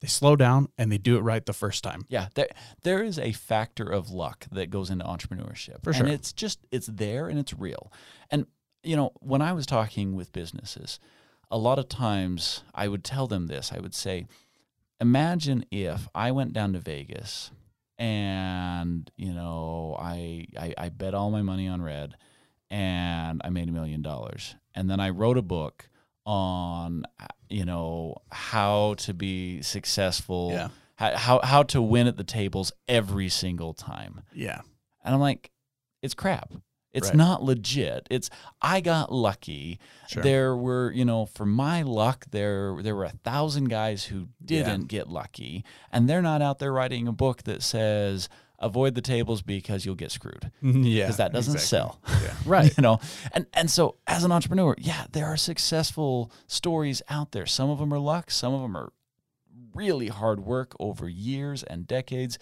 they 0.00 0.08
slow 0.08 0.34
down 0.34 0.68
and 0.78 0.90
they 0.90 0.98
do 0.98 1.16
it 1.16 1.20
right 1.20 1.44
the 1.44 1.52
first 1.52 1.84
time. 1.84 2.04
Yeah, 2.08 2.28
there 2.34 2.48
there 2.82 3.02
is 3.02 3.18
a 3.18 3.32
factor 3.32 3.84
of 3.84 4.10
luck 4.10 4.46
that 4.50 4.70
goes 4.70 4.90
into 4.90 5.04
entrepreneurship. 5.04 5.82
For 5.84 5.92
sure. 5.92 6.06
And 6.06 6.14
it's 6.14 6.32
just 6.32 6.66
it's 6.70 6.86
there 6.86 7.28
and 7.28 7.38
it's 7.38 7.52
real. 7.52 7.92
And 8.30 8.46
you 8.82 8.96
know, 8.96 9.12
when 9.20 9.42
I 9.42 9.52
was 9.52 9.66
talking 9.66 10.16
with 10.16 10.32
businesses, 10.32 10.98
a 11.50 11.58
lot 11.58 11.78
of 11.78 11.88
times 11.88 12.64
I 12.74 12.88
would 12.88 13.04
tell 13.04 13.26
them 13.26 13.46
this. 13.46 13.72
I 13.74 13.80
would 13.80 13.94
say, 13.94 14.26
imagine 15.00 15.66
if 15.70 16.08
I 16.14 16.30
went 16.30 16.54
down 16.54 16.72
to 16.72 16.78
Vegas 16.78 17.50
and, 17.98 19.10
you 19.16 19.34
know, 19.34 19.96
I 19.98 20.46
I, 20.58 20.74
I 20.78 20.88
bet 20.88 21.12
all 21.12 21.30
my 21.30 21.42
money 21.42 21.68
on 21.68 21.82
red 21.82 22.16
and 22.70 23.40
I 23.44 23.50
made 23.50 23.68
a 23.68 23.72
million 23.72 24.02
dollars. 24.02 24.54
And 24.74 24.88
then 24.88 25.00
I 25.00 25.10
wrote 25.10 25.36
a 25.38 25.42
book 25.42 25.88
on 26.26 27.04
you 27.48 27.64
know, 27.64 28.14
how 28.30 28.94
to 28.98 29.12
be 29.12 29.60
successful, 29.62 30.50
Yeah. 30.52 30.68
how, 30.94 31.16
how 31.16 31.40
how 31.42 31.62
to 31.64 31.82
win 31.82 32.06
at 32.06 32.16
the 32.16 32.22
tables 32.24 32.70
every 32.86 33.28
single 33.28 33.74
time. 33.74 34.20
Yeah. 34.32 34.60
And 35.02 35.14
I'm 35.14 35.20
like, 35.20 35.50
it's 36.00 36.14
crap. 36.14 36.52
It's 36.92 37.08
Right. 37.08 37.16
not 37.16 37.42
legit. 37.42 38.06
It's 38.10 38.30
I 38.62 38.80
got 38.80 39.10
lucky. 39.12 39.80
Sure. 40.08 40.22
There 40.22 40.56
were, 40.56 40.92
you 40.92 41.04
know, 41.04 41.26
for 41.26 41.44
my 41.46 41.82
luck, 41.82 42.26
there 42.30 42.76
there 42.82 42.94
were 42.94 43.04
a 43.04 43.10
thousand 43.24 43.68
guys 43.68 44.04
who 44.04 44.28
didn't 44.44 44.86
get 44.86 45.08
lucky, 45.08 45.64
and 45.90 46.08
they're 46.08 46.22
not 46.22 46.42
out 46.42 46.58
there 46.60 46.72
writing 46.72 47.08
a 47.08 47.12
book 47.12 47.42
that 47.44 47.62
says 47.62 48.28
avoid 48.60 48.94
the 48.94 49.00
tables 49.00 49.42
because 49.42 49.84
you'll 49.84 49.94
get 49.94 50.10
screwed 50.10 50.50
mm-hmm. 50.62 50.82
yeah. 50.82 51.04
because 51.04 51.16
that 51.16 51.32
doesn't 51.32 51.54
exactly. 51.54 51.78
sell. 51.78 52.00
Yeah. 52.22 52.34
Right. 52.46 52.76
you 52.76 52.82
know, 52.82 53.00
and 53.32 53.46
and 53.52 53.70
so 53.70 53.96
as 54.06 54.24
an 54.24 54.32
entrepreneur, 54.32 54.74
yeah, 54.78 55.04
there 55.12 55.26
are 55.26 55.36
successful 55.36 56.32
stories 56.46 57.02
out 57.08 57.32
there. 57.32 57.46
Some 57.46 57.70
of 57.70 57.78
them 57.78 57.92
are 57.92 57.98
luck. 57.98 58.30
Some 58.30 58.54
of 58.54 58.62
them 58.62 58.76
are 58.76 58.92
really 59.74 60.08
hard 60.08 60.40
work 60.40 60.74
over 60.80 61.08
years 61.08 61.62
and 61.62 61.86
decades. 61.86 62.38